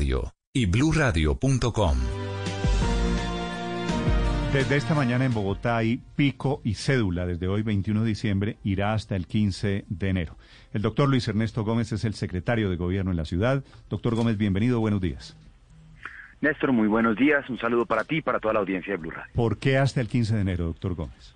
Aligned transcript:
Radio 0.00 0.32
y 0.54 0.64
bluradio.com. 0.64 1.96
Desde 4.50 4.76
esta 4.76 4.94
mañana 4.94 5.26
en 5.26 5.34
Bogotá 5.34 5.76
hay 5.76 6.00
pico 6.16 6.62
y 6.64 6.72
cédula. 6.72 7.26
Desde 7.26 7.48
hoy, 7.48 7.60
21 7.60 8.00
de 8.00 8.08
diciembre, 8.08 8.56
irá 8.64 8.94
hasta 8.94 9.14
el 9.14 9.26
15 9.26 9.84
de 9.86 10.08
enero. 10.08 10.38
El 10.72 10.80
doctor 10.80 11.06
Luis 11.06 11.28
Ernesto 11.28 11.64
Gómez 11.64 11.92
es 11.92 12.06
el 12.06 12.14
secretario 12.14 12.70
de 12.70 12.76
gobierno 12.76 13.10
en 13.10 13.18
la 13.18 13.26
ciudad. 13.26 13.62
Doctor 13.90 14.14
Gómez, 14.14 14.38
bienvenido. 14.38 14.80
Buenos 14.80 15.02
días. 15.02 15.36
Néstor, 16.40 16.72
muy 16.72 16.88
buenos 16.88 17.18
días. 17.18 17.46
Un 17.50 17.58
saludo 17.58 17.84
para 17.84 18.04
ti 18.04 18.16
y 18.16 18.22
para 18.22 18.40
toda 18.40 18.54
la 18.54 18.60
audiencia 18.60 18.94
de 18.94 18.96
Blue 18.96 19.10
Radio. 19.10 19.30
¿Por 19.34 19.58
qué 19.58 19.76
hasta 19.76 20.00
el 20.00 20.08
15 20.08 20.34
de 20.34 20.40
enero, 20.40 20.64
doctor 20.64 20.94
Gómez? 20.94 21.34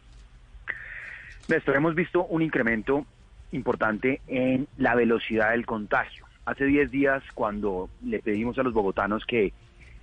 Néstor, 1.48 1.77
hemos 1.77 1.95
visto 1.95 2.25
un 2.25 2.41
incremento 2.41 3.05
importante 3.53 4.23
en 4.27 4.69
la 4.78 4.95
velocidad 4.95 5.51
del 5.51 5.67
contagio. 5.67 6.23
Hace 6.45 6.66
10 6.66 6.91
días, 6.91 7.23
cuando 7.34 7.89
le 8.03 8.19
pedimos 8.19 8.59
a 8.59 8.62
los 8.62 8.75
bogotanos 8.75 9.25
que 9.25 9.53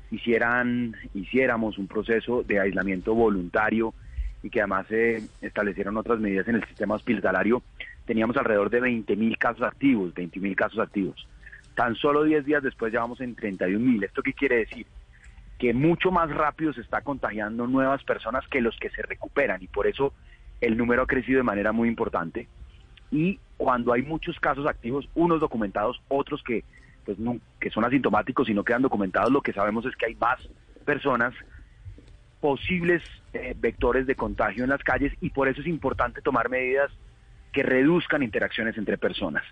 hicieran, 0.10 0.96
hiciéramos 1.14 1.78
un 1.78 1.88
proceso 1.88 2.44
de 2.44 2.60
aislamiento 2.60 3.14
voluntario 3.14 3.94
y 4.42 4.50
que 4.50 4.62
además 4.62 4.88
se 4.88 5.22
establecieron 5.42 5.98
otras 5.98 6.20
medidas 6.20 6.48
en 6.48 6.56
el 6.56 6.66
sistema 6.66 6.96
hospitalario, 6.96 7.62
teníamos 8.06 8.36
alrededor 8.38 8.72
de 8.72 8.82
20.000 8.82 9.38
casos 9.38 9.62
activos, 9.62 10.14
20.000 10.16 10.56
casos 10.56 10.80
activos. 10.80 11.28
Tan 11.76 11.96
solo 11.96 12.24
10 12.24 12.44
días 12.46 12.64
después 12.64 12.92
ya 12.92 13.02
vamos 13.02 13.22
en 13.22 13.36
31.000. 13.36 14.06
¿Esto 14.06 14.24
qué 14.24 14.34
quiere 14.34 14.58
decir? 14.58 14.88
Que 15.60 15.74
mucho 15.76 16.12
más 16.12 16.32
rápido 16.32 16.74
se 16.74 16.82
está 16.82 17.02
contagiando 17.02 17.68
nuevas 17.68 18.04
personas 18.04 18.48
que 18.48 18.62
los 18.62 18.76
que 18.78 18.90
se 18.90 19.04
recuperan 19.04 19.62
y 19.62 19.68
por 19.68 19.86
eso 19.86 20.14
el 20.60 20.76
número 20.76 21.04
ha 21.04 21.08
crecido 21.08 21.38
de 21.38 21.44
manera 21.44 21.72
muy 21.72 21.88
importante. 21.88 22.48
Y 23.12 23.40
cuando 23.58 23.94
hay 23.94 24.02
muchos 24.02 24.40
casos 24.40 24.66
activos, 24.66 25.08
unos 25.14 25.40
documentados, 25.40 26.02
otros 26.08 26.42
que 26.44 26.64
pues 27.06 27.18
que 27.60 27.72
son 27.72 27.84
asintomáticos 27.84 28.48
y 28.48 28.54
no 28.54 28.64
quedan 28.64 28.84
documentados, 28.84 29.32
lo 29.32 29.42
que 29.42 29.54
sabemos 29.54 29.86
es 29.86 29.96
que 29.96 30.06
hay 30.06 30.16
más 30.16 30.40
personas 30.86 31.34
posibles 32.40 33.02
eh, 33.34 33.56
vectores 33.58 34.06
de 34.08 34.16
contagio 34.16 34.64
en 34.64 34.70
las 34.70 34.84
calles 34.84 35.14
y 35.20 35.30
por 35.30 35.48
eso 35.48 35.62
es 35.62 35.68
importante 35.68 36.22
tomar 36.22 36.50
medidas 36.50 36.92
que 37.52 37.64
reduzcan 37.64 38.24
interacciones 38.24 38.78
entre 38.78 38.98
personas. 38.98 39.44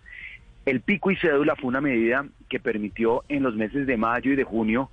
El 0.66 0.82
pico 0.82 1.12
y 1.12 1.16
cédula 1.16 1.56
fue 1.56 1.70
una 1.70 1.82
medida 1.82 2.26
que 2.50 2.60
permitió 2.60 3.23
en 3.30 3.44
los 3.44 3.56
meses 3.56 3.88
de 3.88 3.98
mayo 3.98 4.32
y 4.32 4.36
de 4.36 4.44
junio 4.44 4.90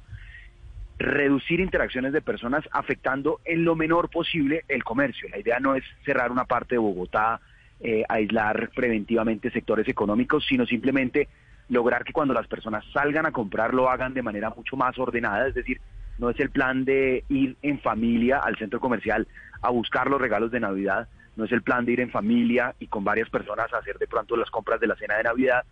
reducir 0.98 1.61
interacciones 1.61 2.12
de 2.12 2.23
personas 2.23 2.64
afectando 2.73 3.41
en 3.45 3.64
lo 3.64 3.77
menor 3.77 4.08
posible 4.08 4.64
el 4.69 4.84
comercio. 4.84 5.28
La 5.28 5.39
idea 5.39 5.61
no 5.61 5.75
es 5.75 5.84
cerrar 6.05 6.33
una 6.33 6.45
parte 6.45 6.77
de 6.77 6.78
Bogotá, 6.78 7.41
eh, 7.80 8.05
aislar 8.08 8.70
preventivamente 8.74 9.50
sectores 9.50 9.88
económicos, 9.88 10.44
sino 10.48 10.66
simplemente 10.66 11.28
lograr 11.69 12.05
que 12.05 12.12
cuando 12.12 12.34
las 12.34 12.46
personas 12.46 12.84
salgan 12.92 13.27
a 13.27 13.33
comprar 13.33 13.74
lo 13.74 13.91
hagan 13.91 14.14
de 14.14 14.22
manera 14.22 14.50
mucho 14.50 14.77
más 14.77 14.98
ordenada, 14.98 15.48
es 15.48 15.55
decir, 15.55 15.80
no 16.18 16.30
es 16.30 16.41
el 16.41 16.50
plan 16.50 16.84
de 16.84 17.24
ir 17.28 17.56
en 17.62 17.80
familia 17.80 18.38
al 18.38 18.56
centro 18.56 18.80
comercial 18.80 19.27
a 19.60 19.70
buscar 19.70 20.08
los 20.08 20.20
regalos 20.20 20.50
de 20.50 20.60
Navidad, 20.60 21.08
no 21.36 21.44
es 21.44 21.52
el 21.52 21.62
plan 21.62 21.84
de 21.84 21.92
ir 21.92 22.01
en 22.01 22.11
familia 22.11 22.74
y 22.78 22.86
con 22.86 23.05
varias 23.05 23.28
personas 23.28 23.73
a 23.73 23.78
hacer 23.78 23.98
de 23.98 24.06
pronto 24.06 24.36
las 24.36 24.51
compras 24.51 24.80
de 24.80 24.86
la 24.86 24.96
cena 24.96 25.17
de 25.17 25.24
Navidad, 25.24 25.64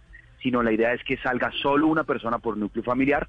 sino 0.43 0.63
la 0.63 0.73
idea 0.73 0.93
es 0.93 1.03
que 1.05 1.17
salga 1.19 1.51
solo 1.63 1.87
una 1.87 2.05
persona 2.05 2.39
por 2.39 2.57
núcleo 2.57 2.85
familiar 2.85 3.29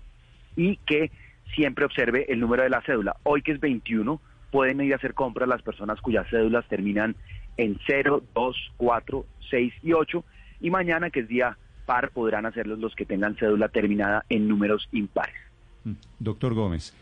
y 0.57 0.77
que 0.77 1.11
siempre 1.53 1.85
observe 1.85 2.25
el 2.27 2.39
número 2.39 2.63
de 2.63 2.69
la 2.69 2.81
cédula. 2.81 3.15
Hoy 3.23 3.41
que 3.41 3.53
es 3.53 3.59
21, 3.59 4.19
pueden 4.55 4.79
ir 4.79 4.93
a 4.93 4.95
hacer 4.95 5.13
compras 5.13 5.49
las 5.49 5.61
personas 5.61 5.99
cuyas 5.99 6.25
cédulas 6.29 6.65
terminan 6.69 7.13
en 7.57 7.77
0, 7.87 8.23
2, 8.33 8.71
4, 8.77 9.25
6 9.49 9.73
y 9.83 9.91
8 9.91 10.23
y 10.61 10.69
mañana 10.69 11.09
que 11.09 11.19
es 11.19 11.27
día 11.27 11.57
par 11.85 12.11
podrán 12.11 12.45
hacerlos 12.45 12.79
los 12.79 12.95
que 12.95 13.03
tengan 13.03 13.35
cédula 13.35 13.67
terminada 13.67 14.23
en 14.29 14.47
números 14.47 14.87
impares. 14.93 15.35
Mm, 15.83 15.95
doctor 16.19 16.53
Gómez, 16.53 16.93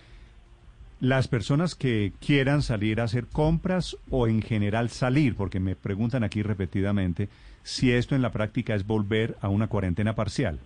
las 1.00 1.28
personas 1.28 1.76
que 1.76 2.12
quieran 2.26 2.64
salir 2.64 3.00
a 3.00 3.04
hacer 3.04 3.28
compras 3.28 3.98
o 4.10 4.28
en 4.28 4.42
general 4.42 4.90
salir, 4.90 5.36
porque 5.36 5.60
me 5.60 5.76
preguntan 5.76 6.24
aquí 6.24 6.42
repetidamente 6.42 7.30
si 7.62 7.92
esto 7.92 8.16
en 8.16 8.24
la 8.24 8.32
práctica 8.32 8.74
es 8.74 8.88
volver 8.88 9.36
a 9.42 9.50
una 9.50 9.68
cuarentena 9.68 10.16
parcial. 10.16 10.58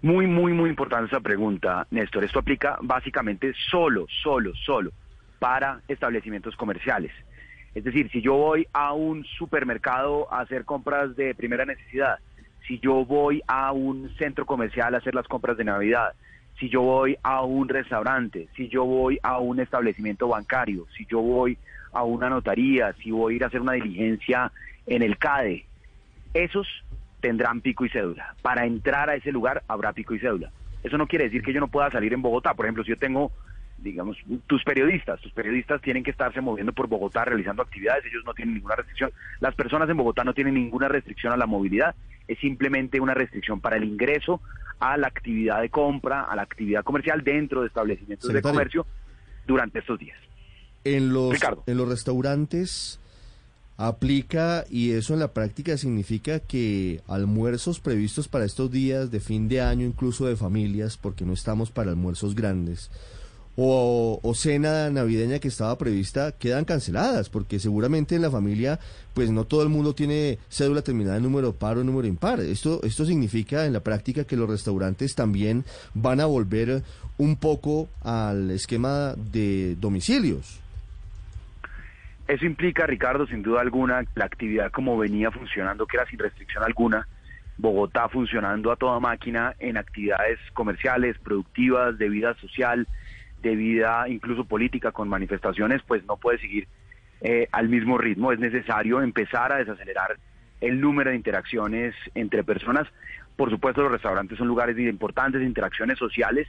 Muy, 0.00 0.28
muy, 0.28 0.52
muy 0.52 0.70
importante 0.70 1.06
esa 1.06 1.18
pregunta, 1.18 1.88
Néstor. 1.90 2.22
Esto 2.22 2.38
aplica 2.38 2.78
básicamente 2.82 3.52
solo, 3.68 4.06
solo, 4.22 4.52
solo 4.54 4.92
para 5.40 5.80
establecimientos 5.88 6.54
comerciales. 6.54 7.10
Es 7.74 7.82
decir, 7.82 8.08
si 8.10 8.20
yo 8.20 8.34
voy 8.34 8.68
a 8.72 8.92
un 8.92 9.24
supermercado 9.24 10.32
a 10.32 10.40
hacer 10.40 10.64
compras 10.64 11.16
de 11.16 11.34
primera 11.34 11.64
necesidad, 11.64 12.18
si 12.68 12.78
yo 12.78 13.04
voy 13.04 13.42
a 13.48 13.72
un 13.72 14.14
centro 14.16 14.46
comercial 14.46 14.94
a 14.94 14.98
hacer 14.98 15.14
las 15.14 15.26
compras 15.26 15.56
de 15.56 15.64
Navidad, 15.64 16.12
si 16.58 16.68
yo 16.68 16.82
voy 16.82 17.16
a 17.22 17.42
un 17.42 17.68
restaurante, 17.68 18.48
si 18.54 18.68
yo 18.68 18.84
voy 18.84 19.18
a 19.22 19.38
un 19.38 19.60
establecimiento 19.60 20.28
bancario, 20.28 20.86
si 20.96 21.06
yo 21.06 21.20
voy 21.20 21.56
a 21.92 22.04
una 22.04 22.28
notaría, 22.28 22.92
si 23.02 23.10
voy 23.10 23.34
a 23.34 23.36
ir 23.36 23.44
a 23.44 23.46
hacer 23.46 23.60
una 23.60 23.72
diligencia 23.72 24.52
en 24.86 25.02
el 25.02 25.16
CADE, 25.16 25.64
esos 26.34 26.68
tendrán 27.20 27.60
pico 27.60 27.84
y 27.84 27.88
cédula. 27.88 28.34
Para 28.42 28.66
entrar 28.66 29.08
a 29.10 29.14
ese 29.14 29.32
lugar 29.32 29.62
habrá 29.68 29.92
pico 29.92 30.14
y 30.14 30.18
cédula. 30.18 30.50
Eso 30.82 30.98
no 30.98 31.06
quiere 31.06 31.24
decir 31.24 31.42
que 31.42 31.52
yo 31.52 31.60
no 31.60 31.68
pueda 31.68 31.90
salir 31.90 32.12
en 32.12 32.22
Bogotá. 32.22 32.54
Por 32.54 32.66
ejemplo, 32.66 32.84
si 32.84 32.90
yo 32.90 32.96
tengo 32.96 33.32
digamos, 33.82 34.16
tus 34.46 34.62
periodistas, 34.64 35.20
tus 35.20 35.32
periodistas 35.32 35.80
tienen 35.80 36.02
que 36.02 36.10
estarse 36.10 36.40
moviendo 36.40 36.72
por 36.72 36.86
Bogotá 36.86 37.24
realizando 37.24 37.62
actividades, 37.62 38.04
ellos 38.06 38.22
no 38.24 38.34
tienen 38.34 38.54
ninguna 38.54 38.76
restricción. 38.76 39.10
Las 39.40 39.54
personas 39.54 39.88
en 39.88 39.96
Bogotá 39.96 40.24
no 40.24 40.34
tienen 40.34 40.54
ninguna 40.54 40.88
restricción 40.88 41.32
a 41.32 41.36
la 41.36 41.46
movilidad, 41.46 41.94
es 42.28 42.38
simplemente 42.38 43.00
una 43.00 43.14
restricción 43.14 43.60
para 43.60 43.76
el 43.76 43.84
ingreso 43.84 44.40
a 44.78 44.96
la 44.96 45.08
actividad 45.08 45.60
de 45.60 45.68
compra, 45.68 46.22
a 46.22 46.36
la 46.36 46.42
actividad 46.42 46.84
comercial 46.84 47.22
dentro 47.22 47.62
de 47.62 47.68
establecimientos 47.68 48.32
de 48.32 48.42
comercio 48.42 48.86
durante 49.46 49.80
estos 49.80 49.98
días. 49.98 50.18
En 50.84 51.12
los, 51.12 51.36
en 51.66 51.76
los 51.76 51.88
restaurantes 51.88 53.00
aplica 53.76 54.66
y 54.70 54.92
eso 54.92 55.14
en 55.14 55.20
la 55.20 55.32
práctica 55.32 55.78
significa 55.78 56.40
que 56.40 57.00
almuerzos 57.08 57.80
previstos 57.80 58.28
para 58.28 58.44
estos 58.44 58.70
días 58.70 59.10
de 59.10 59.20
fin 59.20 59.48
de 59.48 59.62
año, 59.62 59.86
incluso 59.86 60.26
de 60.26 60.36
familias, 60.36 60.98
porque 60.98 61.24
no 61.24 61.32
estamos 61.32 61.70
para 61.70 61.90
almuerzos 61.90 62.34
grandes, 62.34 62.90
o, 63.62 64.32
cena 64.34 64.88
navideña 64.88 65.38
que 65.38 65.48
estaba 65.48 65.76
prevista 65.76 66.32
quedan 66.32 66.64
canceladas, 66.64 67.28
porque 67.28 67.58
seguramente 67.58 68.14
en 68.14 68.22
la 68.22 68.30
familia, 68.30 68.78
pues 69.12 69.30
no 69.30 69.44
todo 69.44 69.62
el 69.62 69.68
mundo 69.68 69.94
tiene 69.94 70.38
cédula 70.48 70.80
terminada 70.80 71.18
en 71.18 71.24
número 71.24 71.52
par 71.52 71.76
o 71.76 71.84
número 71.84 72.08
impar. 72.08 72.40
Esto, 72.40 72.80
esto 72.84 73.04
significa 73.04 73.66
en 73.66 73.74
la 73.74 73.80
práctica 73.80 74.24
que 74.24 74.36
los 74.36 74.48
restaurantes 74.48 75.14
también 75.14 75.64
van 75.92 76.20
a 76.20 76.26
volver 76.26 76.82
un 77.18 77.36
poco 77.36 77.90
al 78.02 78.50
esquema 78.50 79.14
de 79.16 79.76
domicilios. 79.76 80.58
Eso 82.28 82.46
implica, 82.46 82.86
Ricardo, 82.86 83.26
sin 83.26 83.42
duda 83.42 83.60
alguna, 83.60 84.04
la 84.14 84.24
actividad 84.24 84.70
como 84.70 84.96
venía 84.96 85.30
funcionando, 85.30 85.86
que 85.86 85.98
era 85.98 86.06
sin 86.06 86.18
restricción 86.18 86.64
alguna, 86.64 87.06
Bogotá 87.58 88.08
funcionando 88.08 88.72
a 88.72 88.76
toda 88.76 89.00
máquina 89.00 89.54
en 89.58 89.76
actividades 89.76 90.38
comerciales, 90.54 91.18
productivas, 91.18 91.98
de 91.98 92.08
vida 92.08 92.34
social, 92.40 92.86
de 93.42 93.56
vida 93.56 94.08
incluso 94.08 94.44
política 94.44 94.92
con 94.92 95.08
manifestaciones, 95.08 95.82
pues 95.86 96.04
no 96.04 96.16
puede 96.16 96.38
seguir 96.38 96.68
eh, 97.20 97.48
al 97.52 97.68
mismo 97.68 97.98
ritmo. 97.98 98.32
Es 98.32 98.38
necesario 98.38 99.02
empezar 99.02 99.52
a 99.52 99.56
desacelerar 99.56 100.16
el 100.60 100.80
número 100.80 101.10
de 101.10 101.16
interacciones 101.16 101.94
entre 102.14 102.44
personas. 102.44 102.86
Por 103.36 103.50
supuesto, 103.50 103.82
los 103.82 103.92
restaurantes 103.92 104.38
son 104.38 104.48
lugares 104.48 104.76
de 104.76 104.84
importantes 104.84 105.42
interacciones 105.42 105.98
sociales 105.98 106.48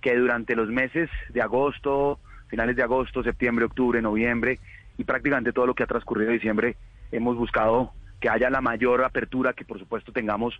que 0.00 0.16
durante 0.16 0.56
los 0.56 0.68
meses 0.68 1.10
de 1.28 1.42
agosto, 1.42 2.18
finales 2.48 2.76
de 2.76 2.82
agosto, 2.82 3.22
septiembre, 3.22 3.66
octubre, 3.66 4.00
noviembre 4.00 4.58
y 4.96 5.04
prácticamente 5.04 5.52
todo 5.52 5.66
lo 5.66 5.74
que 5.74 5.82
ha 5.82 5.86
transcurrido 5.86 6.32
diciembre, 6.32 6.76
hemos 7.12 7.36
buscado 7.36 7.92
que 8.20 8.28
haya 8.28 8.50
la 8.50 8.60
mayor 8.60 9.02
apertura, 9.04 9.54
que 9.54 9.64
por 9.64 9.78
supuesto 9.78 10.12
tengamos 10.12 10.54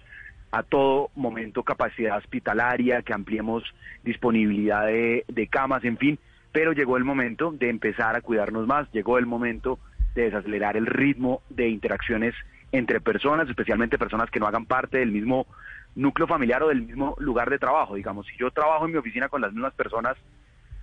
a 0.51 0.63
todo 0.63 1.11
momento 1.15 1.63
capacidad 1.63 2.19
hospitalaria, 2.19 3.03
que 3.03 3.13
ampliemos 3.13 3.63
disponibilidad 4.03 4.87
de, 4.87 5.49
camas, 5.51 5.85
en 5.85 5.97
fin, 5.97 6.19
pero 6.53 6.73
llegó 6.73 6.97
el 6.97 7.05
momento 7.05 7.53
de 7.53 7.69
empezar 7.69 8.17
a 8.17 8.21
cuidarnos 8.21 8.67
más, 8.67 8.91
llegó 8.93 9.19
el 9.19 9.27
momento 9.27 9.79
de 10.15 10.23
desacelerar 10.23 10.77
el 10.77 10.87
ritmo 10.87 11.43
de 11.51 11.69
interacciones 11.69 12.35
entre 12.73 13.01
personas, 13.01 13.49
especialmente 13.49 13.99
personas 13.99 14.31
que 14.31 14.41
no 14.41 14.47
hagan 14.47 14.67
parte 14.67 14.99
del 14.99 15.13
mismo 15.13 15.47
núcleo 15.95 16.27
familiar 16.27 16.63
o 16.63 16.69
del 16.69 16.83
mismo 16.83 17.15
lugar 17.19 17.51
de 17.51 17.59
trabajo. 17.59 17.95
Digamos, 17.95 18.27
si 18.27 18.37
yo 18.37 18.51
trabajo 18.51 18.87
en 18.87 18.93
mi 18.93 18.99
oficina 18.99 19.29
con 19.29 19.41
las 19.41 19.53
mismas 19.53 19.75
personas, 19.75 20.17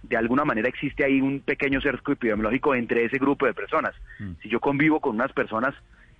de 0.03 0.15
alguna 0.15 0.45
manera 0.45 0.69
existe 0.69 1.03
ahí 1.03 1.19
un 1.21 1.41
pequeño 1.41 1.81
cerco 1.81 2.13
epidemiológico 2.13 2.75
entre 2.75 3.05
ese 3.05 3.17
grupo 3.17 3.45
de 3.45 3.53
personas. 3.53 3.93
Mm. 4.19 4.33
Si 4.41 4.49
yo 4.49 4.59
convivo 4.59 5.01
con 5.01 5.15
unas 5.15 5.33
personas, 5.33 5.73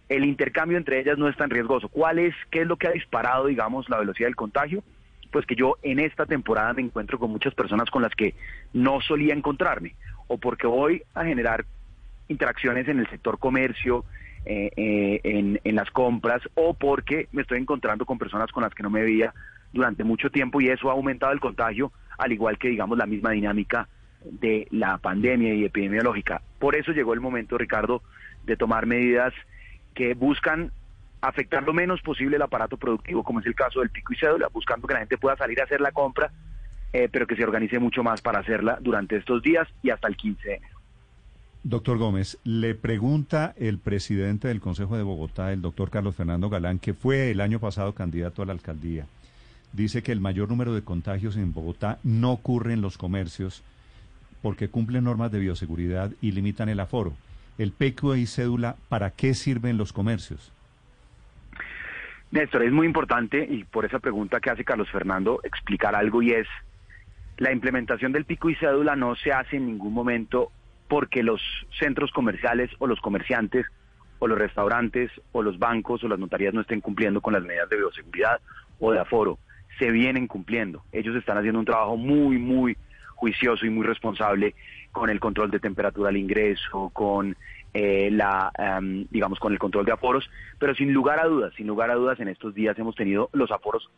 el 0.09 0.25
intercambio 0.25 0.77
entre 0.77 0.99
ellas 0.99 1.17
no 1.17 1.27
es 1.27 1.35
tan 1.35 1.49
riesgoso. 1.49 1.89
¿Cuál 1.89 2.19
es, 2.19 2.33
qué 2.49 2.61
es 2.61 2.67
lo 2.67 2.77
que 2.77 2.87
ha 2.87 2.91
disparado, 2.91 3.47
digamos, 3.47 3.89
la 3.89 3.97
velocidad 3.97 4.27
del 4.27 4.35
contagio? 4.35 4.83
Pues 5.31 5.45
que 5.45 5.55
yo 5.55 5.75
en 5.81 5.99
esta 5.99 6.25
temporada 6.25 6.73
me 6.73 6.81
encuentro 6.81 7.19
con 7.19 7.31
muchas 7.31 7.53
personas 7.53 7.89
con 7.89 8.01
las 8.01 8.15
que 8.15 8.33
no 8.73 9.01
solía 9.01 9.33
encontrarme, 9.33 9.95
o 10.27 10.37
porque 10.37 10.67
voy 10.67 11.03
a 11.13 11.25
generar 11.25 11.65
interacciones 12.29 12.87
en 12.87 12.99
el 12.99 13.09
sector 13.09 13.37
comercio, 13.37 14.05
eh, 14.45 14.71
eh, 14.77 15.19
en, 15.23 15.59
en 15.63 15.75
las 15.75 15.91
compras, 15.91 16.41
o 16.55 16.73
porque 16.73 17.27
me 17.33 17.41
estoy 17.41 17.59
encontrando 17.59 18.05
con 18.05 18.17
personas 18.17 18.51
con 18.51 18.63
las 18.63 18.73
que 18.73 18.83
no 18.83 18.89
me 18.89 19.01
veía 19.01 19.33
durante 19.73 20.05
mucho 20.05 20.29
tiempo 20.29 20.61
y 20.61 20.69
eso 20.69 20.89
ha 20.89 20.93
aumentado 20.93 21.33
el 21.33 21.41
contagio, 21.41 21.91
al 22.17 22.31
igual 22.31 22.57
que, 22.57 22.69
digamos, 22.69 22.97
la 22.97 23.05
misma 23.05 23.31
dinámica 23.31 23.89
de 24.23 24.67
la 24.71 24.97
pandemia 24.97 25.53
y 25.53 25.65
epidemiológica. 25.65 26.41
Por 26.59 26.75
eso 26.75 26.93
llegó 26.93 27.13
el 27.13 27.19
momento, 27.19 27.57
Ricardo, 27.57 28.01
de 28.45 28.55
tomar 28.55 28.85
medidas 28.85 29.33
que 29.97 30.13
buscan 30.13 30.71
afectar 31.21 31.63
lo 31.63 31.73
menos 31.73 32.01
posible 32.01 32.35
el 32.35 32.41
aparato 32.43 32.77
productivo, 32.77 33.23
como 33.23 33.39
es 33.39 33.47
el 33.47 33.55
caso 33.55 33.79
del 33.79 33.89
pico 33.89 34.13
y 34.13 34.17
cédula, 34.17 34.47
buscando 34.53 34.87
que 34.87 34.93
la 34.93 34.99
gente 34.99 35.17
pueda 35.17 35.35
salir 35.35 35.59
a 35.59 35.63
hacer 35.63 35.81
la 35.81 35.91
compra, 35.91 36.31
eh, 36.93 37.09
pero 37.11 37.25
que 37.25 37.35
se 37.35 37.43
organice 37.43 37.79
mucho 37.79 38.03
más 38.03 38.21
para 38.21 38.39
hacerla 38.39 38.77
durante 38.79 39.17
estos 39.17 39.41
días 39.41 39.67
y 39.81 39.89
hasta 39.89 40.07
el 40.07 40.15
15 40.15 40.47
de 40.47 40.55
enero. 40.55 40.77
Doctor 41.63 41.97
Gómez, 41.97 42.37
le 42.43 42.75
pregunta 42.75 43.53
el 43.57 43.79
presidente 43.79 44.47
del 44.47 44.61
Consejo 44.61 44.95
de 44.95 45.03
Bogotá, 45.03 45.51
el 45.51 45.61
doctor 45.61 45.89
Carlos 45.89 46.15
Fernando 46.15 46.49
Galán, 46.49 46.79
que 46.79 46.93
fue 46.93 47.31
el 47.31 47.41
año 47.41 47.59
pasado 47.59 47.93
candidato 47.93 48.43
a 48.43 48.45
la 48.45 48.53
alcaldía 48.53 49.05
dice 49.73 50.01
que 50.01 50.11
el 50.11 50.19
mayor 50.19 50.49
número 50.49 50.73
de 50.73 50.81
contagios 50.81 51.35
en 51.37 51.53
Bogotá 51.53 51.99
no 52.03 52.31
ocurre 52.31 52.73
en 52.73 52.81
los 52.81 52.97
comercios 52.97 53.63
porque 54.41 54.69
cumplen 54.69 55.03
normas 55.03 55.31
de 55.31 55.39
bioseguridad 55.39 56.11
y 56.21 56.31
limitan 56.31 56.69
el 56.69 56.79
aforo. 56.79 57.13
El 57.57 57.71
PQ 57.71 58.17
y 58.17 58.27
cédula, 58.27 58.75
¿para 58.89 59.11
qué 59.11 59.33
sirven 59.33 59.77
los 59.77 59.93
comercios? 59.93 60.51
Néstor, 62.31 62.63
es 62.63 62.71
muy 62.71 62.85
importante 62.85 63.47
y 63.49 63.63
por 63.63 63.85
esa 63.85 63.99
pregunta 63.99 64.39
que 64.39 64.49
hace 64.49 64.65
Carlos 64.65 64.89
Fernando 64.91 65.39
explicar 65.43 65.95
algo 65.95 66.21
y 66.21 66.31
es 66.31 66.47
la 67.37 67.51
implementación 67.51 68.11
del 68.11 68.25
pico 68.25 68.49
y 68.49 68.55
cédula 68.55 68.95
no 68.95 69.15
se 69.15 69.31
hace 69.31 69.57
en 69.57 69.67
ningún 69.67 69.93
momento 69.93 70.51
porque 70.87 71.23
los 71.23 71.41
centros 71.79 72.11
comerciales 72.11 72.69
o 72.79 72.87
los 72.87 72.99
comerciantes 72.99 73.65
o 74.19 74.27
los 74.27 74.37
restaurantes 74.37 75.11
o 75.31 75.41
los 75.41 75.57
bancos 75.57 76.03
o 76.03 76.07
las 76.07 76.19
notarías 76.19 76.53
no 76.53 76.61
estén 76.61 76.81
cumpliendo 76.81 77.21
con 77.21 77.33
las 77.33 77.43
medidas 77.43 77.69
de 77.69 77.77
bioseguridad 77.77 78.41
o 78.79 78.91
de 78.91 78.99
aforo 78.99 79.39
se 79.77 79.91
vienen 79.91 80.27
cumpliendo. 80.27 80.83
Ellos 80.91 81.15
están 81.15 81.37
haciendo 81.37 81.59
un 81.59 81.65
trabajo 81.65 81.97
muy, 81.97 82.37
muy 82.37 82.77
juicioso 83.17 83.65
y 83.65 83.69
muy 83.69 83.85
responsable 83.85 84.55
con 84.91 85.09
el 85.09 85.19
control 85.19 85.51
de 85.51 85.59
temperatura 85.59 86.09
al 86.09 86.17
ingreso, 86.17 86.89
con 86.93 87.35
eh, 87.73 88.09
la, 88.11 88.51
em, 88.57 89.05
digamos, 89.09 89.39
con 89.39 89.51
el 89.51 89.59
control 89.59 89.85
de 89.85 89.91
aforos, 89.91 90.29
pero 90.59 90.73
sin 90.75 90.93
lugar 90.93 91.19
a 91.19 91.25
dudas, 91.25 91.53
sin 91.55 91.67
lugar 91.67 91.91
a 91.91 91.95
dudas, 91.95 92.19
en 92.19 92.27
estos 92.29 92.53
días 92.53 92.77
hemos 92.79 92.95
tenido 92.95 93.29
los 93.33 93.51
aforos 93.51 93.89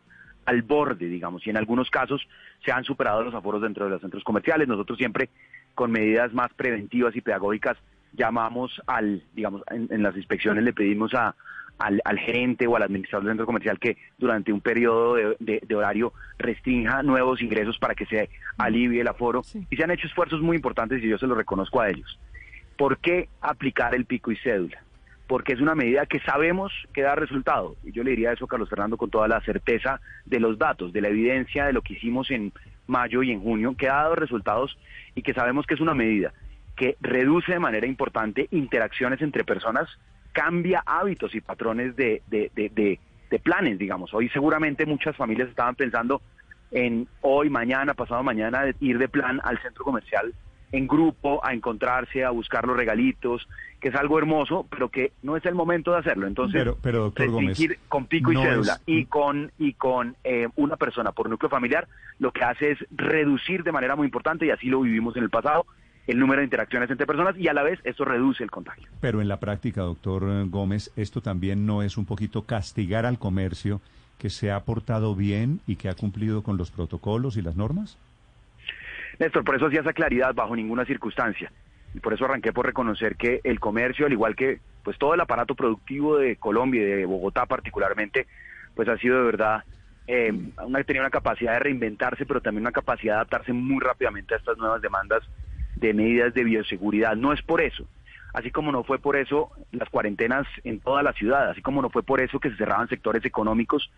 al 0.45 0.61
borde, 0.63 1.07
digamos, 1.07 1.45
y 1.45 1.49
en 1.49 1.57
algunos 1.57 1.89
casos 1.89 2.27
se 2.65 2.71
han 2.71 2.83
superado 2.83 3.23
los 3.23 3.35
aforos 3.35 3.61
dentro 3.61 3.85
de 3.85 3.91
los 3.91 4.01
centros 4.01 4.23
comerciales. 4.23 4.67
Nosotros 4.67 4.97
siempre, 4.97 5.29
con 5.75 5.91
medidas 5.91 6.33
más 6.33 6.51
preventivas 6.53 7.15
y 7.15 7.21
pedagógicas, 7.21 7.77
llamamos 8.13 8.81
al, 8.87 9.21
digamos, 9.35 9.61
en 9.69 10.01
las 10.01 10.15
inspecciones 10.15 10.63
le 10.63 10.73
pedimos 10.73 11.13
a, 11.13 11.35
al, 11.79 12.19
gerente 12.19 12.67
o 12.67 12.75
al 12.75 12.83
administrador 12.83 13.23
del 13.23 13.31
centro 13.31 13.45
comercial 13.45 13.79
que 13.79 13.97
durante 14.17 14.51
un 14.51 14.59
periodo 14.59 15.15
de, 15.39 15.75
horario 15.75 16.13
restrinja 16.37 17.01
nuevos 17.03 17.41
ingresos 17.41 17.77
para 17.79 17.95
que 17.95 18.05
se 18.05 18.29
alivie 18.57 19.01
el 19.01 19.07
aforo. 19.07 19.41
Y 19.69 19.75
se 19.75 19.83
han 19.83 19.91
hecho 19.91 20.07
esfuerzos 20.07 20.41
muy 20.41 20.57
importantes 20.57 21.01
y 21.01 21.07
yo 21.07 21.17
se 21.17 21.27
lo 21.27 21.35
reconozco 21.35 21.79
a 21.79 21.89
ellos. 21.89 22.19
¿Por 22.77 22.97
qué 22.97 23.29
aplicar 23.41 23.95
el 23.95 24.05
pico 24.05 24.31
y 24.31 24.37
cédula? 24.37 24.83
Porque 25.27 25.53
es 25.53 25.61
una 25.61 25.75
medida 25.75 26.05
que 26.05 26.19
sabemos 26.19 26.73
que 26.93 27.01
da 27.01 27.15
resultado. 27.15 27.75
Y 27.83 27.91
yo 27.91 28.03
le 28.03 28.11
diría 28.11 28.33
eso 28.33 28.45
a 28.45 28.47
Carlos 28.47 28.69
Fernando 28.69 28.97
con 28.97 29.09
toda 29.09 29.27
la 29.27 29.41
certeza 29.41 30.01
de 30.25 30.39
los 30.39 30.57
datos, 30.57 30.91
de 30.91 31.01
la 31.01 31.09
evidencia 31.09 31.65
de 31.65 31.73
lo 31.73 31.81
que 31.81 31.93
hicimos 31.93 32.29
en 32.31 32.51
mayo 32.87 33.23
y 33.23 33.31
en 33.31 33.41
junio, 33.41 33.75
que 33.77 33.87
ha 33.87 33.95
dado 33.95 34.15
resultados 34.15 34.77
y 35.15 35.21
que 35.21 35.33
sabemos 35.33 35.65
que 35.65 35.75
es 35.75 35.81
una 35.81 35.93
medida 35.93 36.33
que 36.75 36.95
reduce 37.01 37.51
de 37.51 37.59
manera 37.59 37.85
importante 37.85 38.47
interacciones 38.51 39.21
entre 39.21 39.43
personas 39.43 39.89
cambia 40.39 40.81
hábitos 40.85 41.35
y 41.35 41.41
patrones 41.41 41.97
de, 41.97 42.21
de, 42.27 42.49
de, 42.55 42.97
de, 43.29 43.39
planes, 43.39 43.77
digamos. 43.77 44.13
Hoy 44.13 44.29
seguramente 44.29 44.85
muchas 44.85 45.13
familias 45.17 45.49
estaban 45.49 45.75
pensando 45.75 46.21
en 46.71 47.09
hoy, 47.19 47.49
mañana, 47.49 47.93
pasado 47.93 48.23
mañana, 48.23 48.63
ir 48.79 48.97
de 48.97 49.09
plan 49.09 49.41
al 49.43 49.61
centro 49.61 49.83
comercial 49.83 50.33
en 50.71 50.87
grupo, 50.87 51.45
a 51.45 51.53
encontrarse, 51.53 52.23
a 52.23 52.29
buscar 52.29 52.65
los 52.65 52.77
regalitos, 52.77 53.49
que 53.81 53.89
es 53.89 53.95
algo 53.95 54.17
hermoso, 54.17 54.65
pero 54.69 54.87
que 54.87 55.11
no 55.23 55.35
es 55.35 55.45
el 55.45 55.55
momento 55.55 55.91
de 55.91 55.97
hacerlo. 55.97 56.25
Entonces, 56.25 56.61
pero, 56.61 56.77
pero 56.81 56.99
doctor 56.99 57.31
Gómez, 57.31 57.59
con 57.89 58.05
pico 58.05 58.31
y 58.31 58.37
cédula 58.37 58.79
y 58.85 59.05
con 59.05 59.51
y 59.57 59.73
con 59.73 60.15
eh, 60.23 60.47
una 60.55 60.77
persona 60.77 61.11
por 61.11 61.29
núcleo 61.29 61.49
familiar, 61.49 61.85
lo 62.19 62.31
que 62.31 62.45
hace 62.45 62.71
es 62.71 62.77
reducir 62.91 63.63
de 63.63 63.73
manera 63.73 63.97
muy 63.97 64.05
importante 64.05 64.45
y 64.45 64.51
así 64.51 64.67
lo 64.67 64.79
vivimos 64.81 65.17
en 65.17 65.23
el 65.23 65.29
pasado 65.29 65.65
el 66.07 66.19
número 66.19 66.39
de 66.39 66.45
interacciones 66.45 66.89
entre 66.89 67.05
personas 67.05 67.37
y 67.37 67.47
a 67.47 67.53
la 67.53 67.63
vez 67.63 67.79
eso 67.83 68.03
reduce 68.05 68.43
el 68.43 68.51
contagio. 68.51 68.87
Pero 68.99 69.21
en 69.21 69.27
la 69.27 69.39
práctica, 69.39 69.81
doctor 69.81 70.49
Gómez, 70.49 70.91
esto 70.95 71.21
también 71.21 71.65
no 71.65 71.83
es 71.83 71.97
un 71.97 72.05
poquito 72.05 72.43
castigar 72.43 73.05
al 73.05 73.19
comercio 73.19 73.81
que 74.19 74.29
se 74.29 74.51
ha 74.51 74.59
portado 74.59 75.15
bien 75.15 75.61
y 75.65 75.77
que 75.77 75.89
ha 75.89 75.95
cumplido 75.95 76.43
con 76.43 76.57
los 76.57 76.69
protocolos 76.69 77.37
y 77.37 77.41
las 77.41 77.55
normas? 77.55 77.97
Néstor, 79.17 79.43
por 79.43 79.55
eso 79.55 79.67
hacía 79.67 79.81
esa 79.81 79.93
claridad 79.93 80.35
bajo 80.35 80.55
ninguna 80.55 80.85
circunstancia. 80.85 81.51
Y 81.95 81.99
por 81.99 82.13
eso 82.13 82.25
arranqué 82.25 82.53
por 82.53 82.65
reconocer 82.65 83.15
que 83.15 83.41
el 83.43 83.59
comercio, 83.59 84.05
al 84.05 84.11
igual 84.11 84.35
que 84.35 84.59
pues 84.83 84.97
todo 84.97 85.13
el 85.13 85.21
aparato 85.21 85.55
productivo 85.55 86.17
de 86.17 86.35
Colombia 86.35 86.81
y 86.81 86.85
de 86.85 87.05
Bogotá 87.05 87.45
particularmente, 87.45 88.27
pues 88.75 88.87
ha 88.87 88.97
sido 88.97 89.17
de 89.17 89.23
verdad 89.23 89.63
eh, 90.07 90.31
una, 90.65 90.83
tenía 90.83 91.01
una 91.01 91.09
capacidad 91.09 91.53
de 91.53 91.59
reinventarse, 91.59 92.25
pero 92.25 92.41
también 92.41 92.63
una 92.63 92.71
capacidad 92.71 93.13
de 93.13 93.17
adaptarse 93.17 93.53
muy 93.53 93.79
rápidamente 93.79 94.33
a 94.33 94.37
estas 94.37 94.57
nuevas 94.57 94.81
demandas 94.81 95.23
de 95.79 95.93
medidas 95.93 96.33
de 96.33 96.43
bioseguridad. 96.43 97.15
No 97.15 97.33
es 97.33 97.41
por 97.41 97.61
eso, 97.61 97.85
así 98.33 98.51
como 98.51 98.71
no 98.71 98.83
fue 98.83 98.99
por 98.99 99.15
eso 99.15 99.51
las 99.71 99.89
cuarentenas 99.89 100.47
en 100.63 100.79
toda 100.79 101.03
la 101.03 101.13
ciudad, 101.13 101.49
así 101.49 101.61
como 101.61 101.81
no 101.81 101.89
fue 101.89 102.03
por 102.03 102.21
eso 102.21 102.39
que 102.39 102.49
se 102.49 102.57
cerraban 102.57 102.87
sectores 102.87 103.23
económicos 103.25 103.89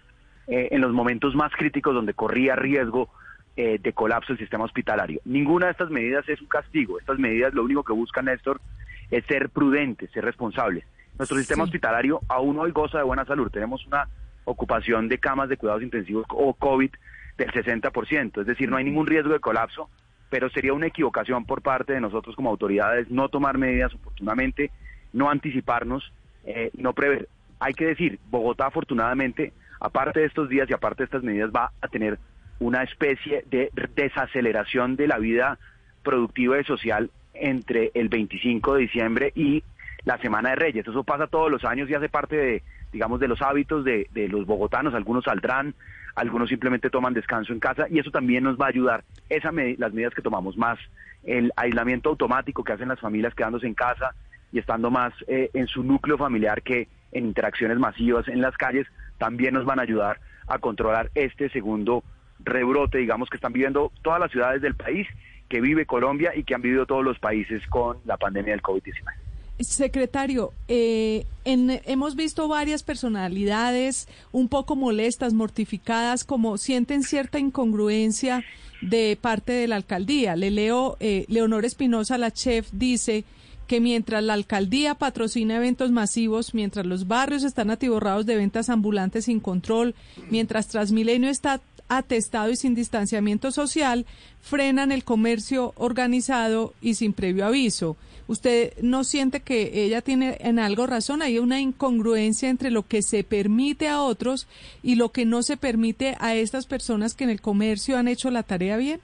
eh, 0.47 0.69
en 0.71 0.81
los 0.81 0.91
momentos 0.91 1.35
más 1.35 1.51
críticos 1.53 1.93
donde 1.93 2.13
corría 2.13 2.55
riesgo 2.55 3.09
eh, 3.57 3.79
de 3.81 3.93
colapso 3.93 4.33
el 4.33 4.39
sistema 4.39 4.63
hospitalario. 4.63 5.21
Ninguna 5.25 5.67
de 5.67 5.73
estas 5.73 5.89
medidas 5.89 6.27
es 6.29 6.41
un 6.41 6.47
castigo. 6.47 6.99
Estas 6.99 7.19
medidas 7.19 7.53
lo 7.53 7.63
único 7.63 7.83
que 7.83 7.93
buscan, 7.93 8.25
Néstor, 8.25 8.61
es 9.09 9.25
ser 9.25 9.49
prudentes, 9.49 10.09
ser 10.11 10.23
responsables. 10.23 10.85
Nuestro 11.17 11.37
sistema 11.37 11.63
hospitalario 11.63 12.21
aún 12.29 12.57
hoy 12.57 12.71
goza 12.71 12.97
de 12.97 13.03
buena 13.03 13.25
salud. 13.25 13.51
Tenemos 13.51 13.85
una 13.85 14.07
ocupación 14.45 15.09
de 15.09 15.17
camas 15.17 15.49
de 15.49 15.57
cuidados 15.57 15.83
intensivos 15.83 16.25
o 16.29 16.53
COVID 16.53 16.91
del 17.37 17.51
60%. 17.51 18.41
Es 18.41 18.47
decir, 18.47 18.69
no 18.69 18.77
hay 18.77 18.85
ningún 18.85 19.05
riesgo 19.05 19.33
de 19.33 19.39
colapso 19.39 19.89
pero 20.31 20.49
sería 20.49 20.73
una 20.73 20.87
equivocación 20.87 21.45
por 21.45 21.61
parte 21.61 21.91
de 21.91 21.99
nosotros 21.99 22.37
como 22.37 22.49
autoridades 22.49 23.11
no 23.11 23.27
tomar 23.27 23.57
medidas 23.57 23.93
oportunamente, 23.93 24.71
no 25.11 25.29
anticiparnos, 25.29 26.11
eh, 26.45 26.71
no 26.77 26.93
prever. 26.93 27.27
Hay 27.59 27.73
que 27.73 27.85
decir, 27.85 28.17
Bogotá 28.29 28.67
afortunadamente, 28.67 29.51
aparte 29.81 30.21
de 30.21 30.27
estos 30.27 30.47
días 30.47 30.69
y 30.69 30.73
aparte 30.73 31.03
de 31.03 31.05
estas 31.05 31.21
medidas, 31.21 31.51
va 31.53 31.73
a 31.81 31.87
tener 31.89 32.17
una 32.59 32.81
especie 32.81 33.43
de 33.51 33.71
desaceleración 33.93 34.95
de 34.95 35.07
la 35.07 35.17
vida 35.17 35.59
productiva 36.01 36.59
y 36.61 36.63
social 36.63 37.11
entre 37.33 37.91
el 37.93 38.07
25 38.07 38.75
de 38.75 38.81
diciembre 38.83 39.33
y 39.35 39.63
la 40.05 40.17
Semana 40.19 40.51
de 40.51 40.55
Reyes. 40.55 40.87
Eso 40.87 41.03
pasa 41.03 41.27
todos 41.27 41.51
los 41.51 41.65
años 41.65 41.89
y 41.89 41.93
hace 41.93 42.07
parte 42.07 42.37
de, 42.37 42.63
digamos, 42.93 43.19
de 43.19 43.27
los 43.27 43.41
hábitos 43.41 43.83
de, 43.83 44.07
de 44.13 44.29
los 44.29 44.45
bogotanos. 44.45 44.93
Algunos 44.93 45.25
saldrán, 45.25 45.75
algunos 46.15 46.49
simplemente 46.49 46.89
toman 46.89 47.13
descanso 47.13 47.53
en 47.53 47.59
casa 47.59 47.87
y 47.89 47.99
eso 47.99 48.11
también 48.11 48.43
nos 48.43 48.57
va 48.57 48.65
a 48.65 48.69
ayudar. 48.69 49.03
Esa 49.29 49.51
las 49.51 49.93
medidas 49.93 50.13
que 50.13 50.21
tomamos 50.21 50.57
más, 50.57 50.79
el 51.23 51.51
aislamiento 51.55 52.09
automático 52.09 52.63
que 52.63 52.73
hacen 52.73 52.89
las 52.89 52.99
familias 52.99 53.33
quedándose 53.35 53.67
en 53.67 53.73
casa 53.73 54.13
y 54.51 54.59
estando 54.59 54.91
más 54.91 55.13
eh, 55.27 55.49
en 55.53 55.67
su 55.67 55.83
núcleo 55.83 56.17
familiar 56.17 56.61
que 56.61 56.87
en 57.11 57.25
interacciones 57.25 57.77
masivas 57.77 58.27
en 58.27 58.41
las 58.41 58.55
calles, 58.57 58.87
también 59.17 59.53
nos 59.53 59.65
van 59.65 59.79
a 59.79 59.83
ayudar 59.83 60.19
a 60.47 60.59
controlar 60.59 61.11
este 61.15 61.49
segundo 61.49 62.03
rebrote, 62.39 62.97
digamos, 62.97 63.29
que 63.29 63.37
están 63.37 63.53
viviendo 63.53 63.91
todas 64.01 64.19
las 64.19 64.31
ciudades 64.31 64.61
del 64.61 64.75
país, 64.75 65.07
que 65.47 65.61
vive 65.61 65.85
Colombia 65.85 66.31
y 66.35 66.43
que 66.43 66.55
han 66.55 66.61
vivido 66.61 66.85
todos 66.85 67.03
los 67.03 67.19
países 67.19 67.65
con 67.67 67.97
la 68.05 68.17
pandemia 68.17 68.53
del 68.53 68.61
COVID-19. 68.61 69.30
Secretario, 69.63 70.53
eh, 70.67 71.25
hemos 71.45 72.15
visto 72.15 72.47
varias 72.47 72.83
personalidades 72.83 74.07
un 74.31 74.47
poco 74.47 74.75
molestas, 74.75 75.33
mortificadas, 75.33 76.23
como 76.23 76.57
sienten 76.57 77.03
cierta 77.03 77.39
incongruencia 77.39 78.43
de 78.81 79.17
parte 79.19 79.53
de 79.53 79.67
la 79.67 79.75
alcaldía. 79.75 80.35
Le 80.35 80.51
leo, 80.51 80.97
eh, 80.99 81.25
Leonor 81.27 81.65
Espinosa, 81.65 82.17
la 82.17 82.31
chef, 82.31 82.69
dice 82.71 83.23
que 83.71 83.79
mientras 83.79 84.21
la 84.21 84.33
alcaldía 84.33 84.95
patrocina 84.95 85.55
eventos 85.55 85.91
masivos, 85.91 86.53
mientras 86.53 86.85
los 86.85 87.07
barrios 87.07 87.43
están 87.43 87.69
atiborrados 87.69 88.25
de 88.25 88.35
ventas 88.35 88.69
ambulantes 88.69 89.25
sin 89.25 89.39
control, 89.39 89.95
mientras 90.29 90.67
Transmilenio 90.67 91.29
está 91.29 91.61
atestado 91.97 92.49
y 92.49 92.55
sin 92.55 92.73
distanciamiento 92.73 93.51
social, 93.51 94.05
frenan 94.39 94.91
el 94.91 95.03
comercio 95.03 95.73
organizado 95.75 96.73
y 96.81 96.95
sin 96.95 97.13
previo 97.13 97.45
aviso. 97.45 97.97
¿Usted 98.27 98.73
no 98.81 99.03
siente 99.03 99.41
que 99.41 99.83
ella 99.83 100.01
tiene 100.01 100.37
en 100.39 100.57
algo 100.57 100.87
razón? 100.87 101.21
Hay 101.21 101.37
una 101.37 101.59
incongruencia 101.59 102.49
entre 102.49 102.71
lo 102.71 102.83
que 102.83 103.01
se 103.01 103.25
permite 103.25 103.89
a 103.89 103.99
otros 103.99 104.47
y 104.81 104.95
lo 104.95 105.09
que 105.09 105.25
no 105.25 105.43
se 105.43 105.57
permite 105.57 106.15
a 106.19 106.33
estas 106.33 106.65
personas 106.65 107.13
que 107.13 107.25
en 107.25 107.29
el 107.29 107.41
comercio 107.41 107.97
han 107.97 108.07
hecho 108.07 108.31
la 108.31 108.43
tarea 108.43 108.77
bien. 108.77 109.01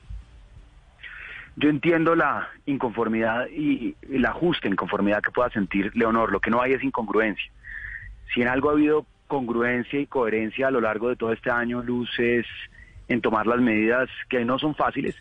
Yo 1.57 1.69
entiendo 1.69 2.15
la 2.15 2.47
inconformidad 2.67 3.47
y 3.47 3.95
la 4.07 4.31
justa 4.31 4.69
inconformidad 4.69 5.21
que 5.21 5.31
pueda 5.31 5.49
sentir 5.49 5.91
Leonor. 5.95 6.31
Lo 6.31 6.39
que 6.39 6.51
no 6.51 6.61
hay 6.61 6.73
es 6.73 6.83
incongruencia. 6.83 7.51
Si 8.33 8.41
en 8.41 8.47
algo 8.47 8.69
ha 8.69 8.73
habido 8.73 9.05
congruencia 9.27 9.99
y 9.99 10.05
coherencia 10.05 10.67
a 10.67 10.71
lo 10.71 10.81
largo 10.81 11.09
de 11.09 11.15
todo 11.15 11.33
este 11.33 11.51
año, 11.51 11.83
luces 11.83 12.45
en 13.07 13.21
tomar 13.21 13.47
las 13.47 13.59
medidas 13.59 14.09
que 14.29 14.43
no 14.45 14.59
son 14.59 14.75
fáciles, 14.75 15.15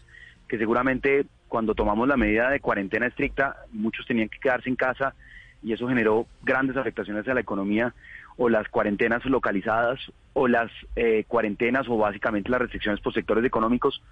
que 0.48 0.58
seguramente 0.58 1.26
cuando 1.48 1.74
tomamos 1.74 2.08
la 2.08 2.16
medida 2.16 2.50
de 2.50 2.60
cuarentena 2.60 3.06
estricta, 3.06 3.56
muchos 3.72 4.06
tenían 4.06 4.28
que 4.28 4.38
quedarse 4.38 4.68
en 4.68 4.76
casa 4.76 5.14
y 5.62 5.72
eso 5.72 5.88
generó 5.88 6.26
grandes 6.42 6.76
afectaciones 6.76 7.26
a 7.28 7.34
la 7.34 7.40
economía 7.40 7.94
o 8.36 8.48
las 8.48 8.68
cuarentenas 8.68 9.24
localizadas 9.24 10.00
o 10.34 10.48
las 10.48 10.70
eh, 10.96 11.24
cuarentenas 11.26 11.88
o 11.88 11.96
básicamente 11.96 12.50
las 12.50 12.60
restricciones 12.60 13.00
por 13.00 13.14
sectores 13.14 13.44
económicos 13.44 14.02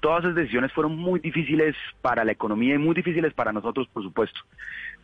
Todas 0.00 0.22
esas 0.22 0.36
decisiones 0.36 0.72
fueron 0.72 0.96
muy 0.96 1.18
difíciles 1.18 1.74
para 2.02 2.24
la 2.24 2.32
economía 2.32 2.74
y 2.74 2.78
muy 2.78 2.94
difíciles 2.94 3.34
para 3.34 3.52
nosotros, 3.52 3.88
por 3.92 4.04
supuesto. 4.04 4.40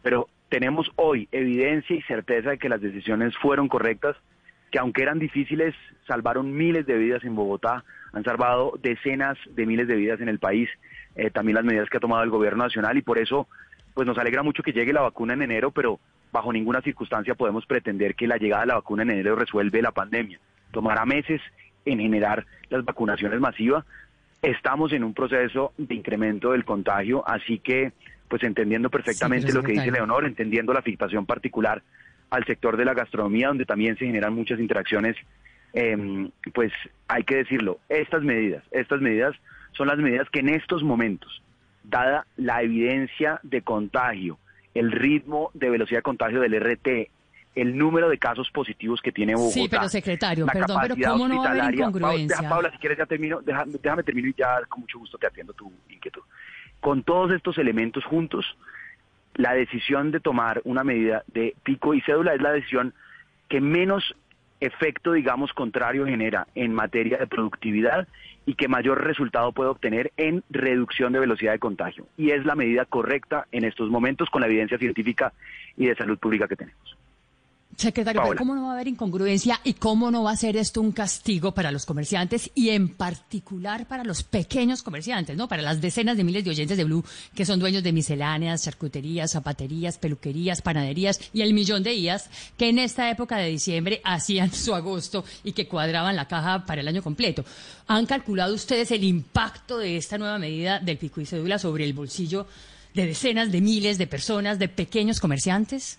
Pero 0.02 0.28
tenemos 0.48 0.90
hoy 0.94 1.28
evidencia 1.32 1.96
y 1.96 2.02
certeza 2.02 2.50
de 2.50 2.58
que 2.58 2.68
las 2.68 2.80
decisiones 2.80 3.36
fueron 3.38 3.66
correctas, 3.66 4.16
que 4.74 4.80
aunque 4.80 5.02
eran 5.04 5.20
difíciles, 5.20 5.72
salvaron 6.04 6.52
miles 6.52 6.84
de 6.84 6.98
vidas 6.98 7.22
en 7.22 7.36
Bogotá, 7.36 7.84
han 8.12 8.24
salvado 8.24 8.72
decenas 8.82 9.38
de 9.54 9.66
miles 9.66 9.86
de 9.86 9.94
vidas 9.94 10.20
en 10.20 10.28
el 10.28 10.40
país, 10.40 10.68
eh, 11.14 11.30
también 11.30 11.54
las 11.54 11.64
medidas 11.64 11.88
que 11.88 11.98
ha 11.98 12.00
tomado 12.00 12.24
el 12.24 12.30
gobierno 12.30 12.64
nacional 12.64 12.98
y 12.98 13.02
por 13.02 13.18
eso 13.18 13.46
pues 13.94 14.04
nos 14.04 14.18
alegra 14.18 14.42
mucho 14.42 14.64
que 14.64 14.72
llegue 14.72 14.92
la 14.92 15.02
vacuna 15.02 15.34
en 15.34 15.42
enero, 15.42 15.70
pero 15.70 16.00
bajo 16.32 16.52
ninguna 16.52 16.80
circunstancia 16.80 17.36
podemos 17.36 17.66
pretender 17.66 18.16
que 18.16 18.26
la 18.26 18.36
llegada 18.36 18.62
de 18.62 18.66
la 18.66 18.74
vacuna 18.74 19.04
en 19.04 19.12
enero 19.12 19.36
resuelve 19.36 19.80
la 19.80 19.92
pandemia. 19.92 20.40
Tomará 20.72 21.06
meses 21.06 21.40
en 21.84 22.00
generar 22.00 22.44
las 22.68 22.84
vacunaciones 22.84 23.38
masivas, 23.38 23.84
estamos 24.42 24.92
en 24.92 25.04
un 25.04 25.14
proceso 25.14 25.72
de 25.78 25.94
incremento 25.94 26.50
del 26.50 26.64
contagio, 26.64 27.22
así 27.28 27.60
que 27.60 27.92
pues 28.26 28.42
entendiendo 28.42 28.90
perfectamente 28.90 29.52
lo 29.52 29.62
que 29.62 29.70
dice 29.70 29.92
Leonor, 29.92 30.24
entendiendo 30.24 30.72
la 30.72 30.80
afectación 30.80 31.26
particular 31.26 31.84
al 32.34 32.44
sector 32.46 32.76
de 32.76 32.84
la 32.84 32.94
gastronomía, 32.94 33.48
donde 33.48 33.64
también 33.64 33.96
se 33.96 34.06
generan 34.06 34.34
muchas 34.34 34.58
interacciones, 34.58 35.16
em, 35.72 36.30
pues 36.52 36.72
hay 37.06 37.22
que 37.22 37.36
decirlo, 37.36 37.78
estas 37.88 38.22
medidas, 38.22 38.64
estas 38.72 39.00
medidas 39.00 39.34
son 39.72 39.86
las 39.86 39.98
medidas 39.98 40.28
que 40.30 40.40
en 40.40 40.48
estos 40.48 40.82
momentos, 40.82 41.42
dada 41.84 42.26
la 42.36 42.62
evidencia 42.62 43.38
de 43.42 43.62
contagio, 43.62 44.38
el 44.74 44.90
ritmo 44.90 45.50
de 45.54 45.70
velocidad 45.70 45.98
de 45.98 46.02
contagio 46.02 46.40
del 46.40 46.54
RT, 46.54 47.10
el 47.54 47.78
número 47.78 48.08
de 48.08 48.18
casos 48.18 48.50
positivos 48.50 49.00
que 49.00 49.12
tiene 49.12 49.34
Bogotá. 49.34 49.54
Sí, 49.54 49.68
pero 49.70 49.88
secretario, 49.88 50.46
perdón, 50.46 50.78
pero 50.82 50.96
¿cómo 51.12 51.28
no 51.28 51.38
va 51.38 51.50
a 51.50 51.52
haber 51.52 51.74
incongruencia? 51.74 52.48
Paula, 52.48 52.72
si 52.72 52.78
quieres 52.78 52.98
ya 52.98 53.06
termino, 53.06 53.40
déjame, 53.42 53.74
déjame 53.80 54.02
termino 54.02 54.28
y 54.28 54.34
ya 54.36 54.60
con 54.68 54.80
mucho 54.80 54.98
gusto 54.98 55.18
te 55.18 55.28
atiendo 55.28 55.52
tu 55.52 55.72
inquietud. 55.88 56.22
Con 56.80 57.04
todos 57.04 57.30
estos 57.30 57.58
elementos 57.58 58.04
juntos, 58.04 58.44
la 59.34 59.54
decisión 59.54 60.10
de 60.10 60.20
tomar 60.20 60.60
una 60.64 60.84
medida 60.84 61.24
de 61.32 61.54
pico 61.62 61.94
y 61.94 62.00
cédula 62.02 62.34
es 62.34 62.42
la 62.42 62.52
decisión 62.52 62.94
que 63.48 63.60
menos 63.60 64.14
efecto, 64.60 65.12
digamos, 65.12 65.52
contrario 65.52 66.06
genera 66.06 66.46
en 66.54 66.72
materia 66.72 67.18
de 67.18 67.26
productividad 67.26 68.08
y 68.46 68.54
que 68.54 68.68
mayor 68.68 69.04
resultado 69.04 69.52
puede 69.52 69.70
obtener 69.70 70.12
en 70.16 70.42
reducción 70.50 71.12
de 71.12 71.20
velocidad 71.20 71.52
de 71.52 71.58
contagio. 71.58 72.06
Y 72.16 72.30
es 72.30 72.44
la 72.44 72.54
medida 72.54 72.84
correcta 72.84 73.46
en 73.52 73.64
estos 73.64 73.90
momentos 73.90 74.30
con 74.30 74.40
la 74.40 74.46
evidencia 74.46 74.78
científica 74.78 75.32
y 75.76 75.86
de 75.86 75.96
salud 75.96 76.18
pública 76.18 76.48
que 76.48 76.56
tenemos. 76.56 76.96
Secretario, 77.76 78.22
¿cómo 78.36 78.54
no 78.54 78.64
va 78.64 78.70
a 78.70 78.74
haber 78.74 78.88
incongruencia 78.88 79.60
y 79.64 79.74
cómo 79.74 80.10
no 80.10 80.22
va 80.22 80.32
a 80.32 80.36
ser 80.36 80.56
esto 80.56 80.80
un 80.80 80.92
castigo 80.92 81.52
para 81.52 81.72
los 81.72 81.86
comerciantes 81.86 82.50
y 82.54 82.70
en 82.70 82.88
particular 82.88 83.86
para 83.86 84.04
los 84.04 84.22
pequeños 84.22 84.82
comerciantes, 84.82 85.36
¿no? 85.36 85.48
Para 85.48 85.62
las 85.62 85.80
decenas 85.80 86.16
de 86.16 86.24
miles 86.24 86.44
de 86.44 86.50
oyentes 86.50 86.76
de 86.76 86.84
Blue 86.84 87.04
que 87.34 87.44
son 87.44 87.58
dueños 87.58 87.82
de 87.82 87.92
misceláneas, 87.92 88.64
charcuterías, 88.64 89.32
zapaterías, 89.32 89.98
peluquerías, 89.98 90.62
panaderías 90.62 91.20
y 91.32 91.42
el 91.42 91.54
millón 91.54 91.82
de 91.82 91.94
IAS 91.94 92.30
que 92.56 92.68
en 92.68 92.78
esta 92.78 93.10
época 93.10 93.36
de 93.38 93.48
diciembre 93.48 94.00
hacían 94.04 94.52
su 94.52 94.74
agosto 94.74 95.24
y 95.42 95.52
que 95.52 95.66
cuadraban 95.66 96.16
la 96.16 96.28
caja 96.28 96.64
para 96.66 96.80
el 96.80 96.88
año 96.88 97.02
completo. 97.02 97.44
¿Han 97.86 98.06
calculado 98.06 98.54
ustedes 98.54 98.90
el 98.90 99.04
impacto 99.04 99.78
de 99.78 99.96
esta 99.96 100.18
nueva 100.18 100.38
medida 100.38 100.80
del 100.80 100.98
pico 100.98 101.20
y 101.20 101.26
cédula 101.26 101.58
sobre 101.58 101.84
el 101.84 101.92
bolsillo 101.92 102.46
de 102.94 103.06
decenas 103.06 103.50
de 103.50 103.60
miles 103.60 103.98
de 103.98 104.06
personas, 104.06 104.58
de 104.58 104.68
pequeños 104.68 105.18
comerciantes? 105.18 105.98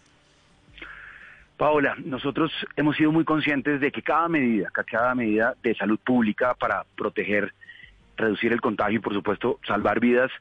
Paola, 1.58 1.96
nosotros 2.04 2.52
hemos 2.76 2.98
sido 2.98 3.14
muy 3.14 3.24
conscientes 3.24 3.80
de 3.80 3.92
que 3.92 4.02
cada 4.02 4.28
medida, 4.28 4.70
cada 4.72 5.16
medida 5.16 5.56
de 5.64 5.74
salud 5.76 5.98
pública 6.00 6.54
para 6.54 6.84
proteger, 6.98 7.54
reducir 8.18 8.52
el 8.52 8.60
contagio 8.60 8.98
y 8.98 9.02
por 9.02 9.14
supuesto 9.14 9.60
salvar 9.66 10.02
vidas, 10.02 10.32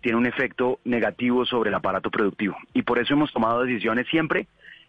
tiene 0.00 0.16
un 0.16 0.26
efecto 0.26 0.78
negativo 0.84 1.44
sobre 1.44 1.70
el 1.70 1.74
aparato 1.74 2.10
productivo. 2.10 2.56
Y 2.72 2.82
por 2.82 3.00
eso 3.00 3.14
hemos 3.14 3.32
tomado 3.32 3.64
decisiones 3.64 4.06
siempre 4.08 4.46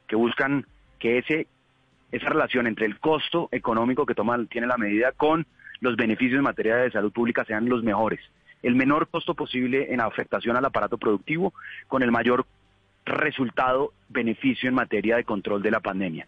que 0.07 0.15
buscan 0.15 0.65
que 0.99 1.17
ese, 1.17 1.47
esa 2.11 2.29
relación 2.29 2.67
entre 2.67 2.85
el 2.85 2.99
costo 2.99 3.49
económico 3.51 4.05
que 4.05 4.13
toma, 4.15 4.37
tiene 4.45 4.67
la 4.67 4.77
medida 4.77 5.11
con 5.13 5.47
los 5.79 5.95
beneficios 5.95 6.37
en 6.37 6.43
materia 6.43 6.75
de 6.75 6.91
salud 6.91 7.11
pública 7.11 7.43
sean 7.45 7.67
los 7.67 7.83
mejores. 7.83 8.19
El 8.61 8.75
menor 8.75 9.07
costo 9.07 9.33
posible 9.33 9.91
en 9.91 9.99
afectación 9.99 10.55
al 10.55 10.65
aparato 10.65 10.99
productivo 10.99 11.53
con 11.87 12.03
el 12.03 12.11
mayor 12.11 12.45
resultado, 13.11 13.93
beneficio 14.09 14.69
en 14.69 14.75
materia 14.75 15.15
de 15.15 15.23
control 15.23 15.61
de 15.61 15.71
la 15.71 15.79
pandemia. 15.79 16.27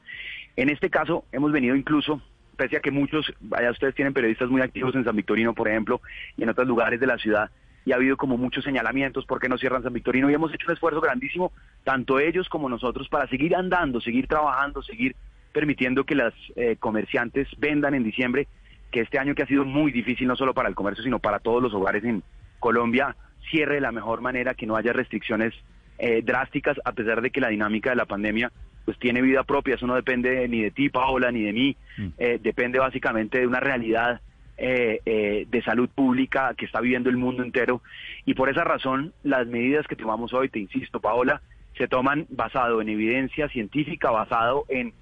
En 0.56 0.70
este 0.70 0.90
caso, 0.90 1.26
hemos 1.32 1.52
venido 1.52 1.76
incluso, 1.76 2.22
pese 2.56 2.78
a 2.78 2.80
que 2.80 2.92
muchos, 2.92 3.34
vaya, 3.40 3.72
ustedes 3.72 3.96
tienen 3.96 4.14
periodistas 4.14 4.50
muy 4.50 4.62
activos 4.62 4.96
en 4.96 5.04
San 5.04 5.16
Victorino, 5.16 5.54
por 5.54 5.68
ejemplo, 5.68 6.02
y 6.38 6.44
en 6.44 6.50
otros 6.50 6.68
lugares 6.68 7.00
de 7.00 7.08
la 7.08 7.18
ciudad, 7.18 7.50
y 7.86 7.92
ha 7.92 7.96
habido 7.96 8.16
como 8.18 8.38
muchos 8.38 8.64
señalamientos 8.64 9.26
por 9.26 9.40
qué 9.40 9.50
no 9.50 9.58
cierran 9.58 9.84
San 9.84 9.94
Victorino, 9.94 10.30
y 10.30 10.34
hemos 10.34 10.54
hecho 10.54 10.68
un 10.68 10.74
esfuerzo 10.74 11.02
grandísimo, 11.02 11.52
tanto 11.84 12.20
ellos 12.20 12.48
como 12.50 12.70
nosotros, 12.70 13.10
para 13.10 13.28
seguir 13.28 13.56
andando, 13.56 14.00
seguir 14.00 14.28
trabajando, 14.28 14.82
seguir 14.84 15.16
permitiendo 15.52 16.04
que 16.04 16.16
las 16.16 16.34
eh, 16.56 16.78
comerciantes 16.80 17.48
vendan 17.58 17.94
en 17.94 18.04
diciembre, 18.04 18.48
que 18.92 19.02
este 19.02 19.20
año 19.20 19.36
que 19.36 19.44
ha 19.44 19.48
sido 19.48 19.66
muy 19.66 19.92
difícil 19.92 20.28
no 20.28 20.36
solo 20.36 20.54
para 20.54 20.70
el 20.70 20.76
comercio, 20.76 21.04
sino 21.04 21.20
para 21.20 21.40
todos 21.40 21.62
los 21.62 21.74
hogares 21.74 22.04
en 22.04 22.24
Colombia, 22.60 23.16
cierre 23.50 23.76
de 23.76 23.82
la 23.82 23.92
mejor 23.92 24.22
manera, 24.22 24.54
que 24.54 24.66
no 24.66 24.76
haya 24.76 24.94
restricciones 24.94 25.54
eh, 26.00 26.22
drásticas, 26.24 26.78
a 26.84 26.92
pesar 26.92 27.22
de 27.22 27.30
que 27.30 27.40
la 27.40 27.50
dinámica 27.50 27.92
de 27.92 27.96
la 27.96 28.06
pandemia 28.06 28.52
pues 28.84 28.98
tiene 29.00 29.22
vida 29.22 29.44
propia, 29.44 29.76
eso 29.76 29.88
no 29.88 29.96
depende 29.96 30.46
ni 30.50 30.62
de 30.62 30.72
ti, 30.72 30.90
Paola, 30.90 31.32
ni 31.32 31.44
de 31.44 31.54
mí, 31.54 31.78
mm. 31.98 32.08
eh, 32.18 32.40
depende 32.42 32.80
básicamente 32.80 33.40
de 33.40 33.48
una 33.48 33.62
realidad 33.62 34.20
eh, 34.58 35.46
de 35.50 35.62
salud 35.64 35.90
pública 35.90 36.54
que 36.58 36.66
está 36.66 36.82
viviendo 36.82 37.10
el 37.10 37.16
mundo 37.16 37.44
entero. 37.44 37.82
Y 38.26 38.34
por 38.34 38.50
esa 38.50 38.64
razón 38.64 39.14
las 39.24 39.48
medidas 39.48 39.88
que 39.88 39.96
tomamos 39.96 40.34
hoy, 40.34 40.50
te 40.50 40.60
insisto, 40.60 41.00
Paola, 41.00 41.42
se 41.78 41.88
toman 41.88 42.26
basado 42.30 42.82
en 42.82 42.90
evidencia 42.90 43.48
científica, 43.48 44.12
basado 44.12 44.66
en 44.68 44.94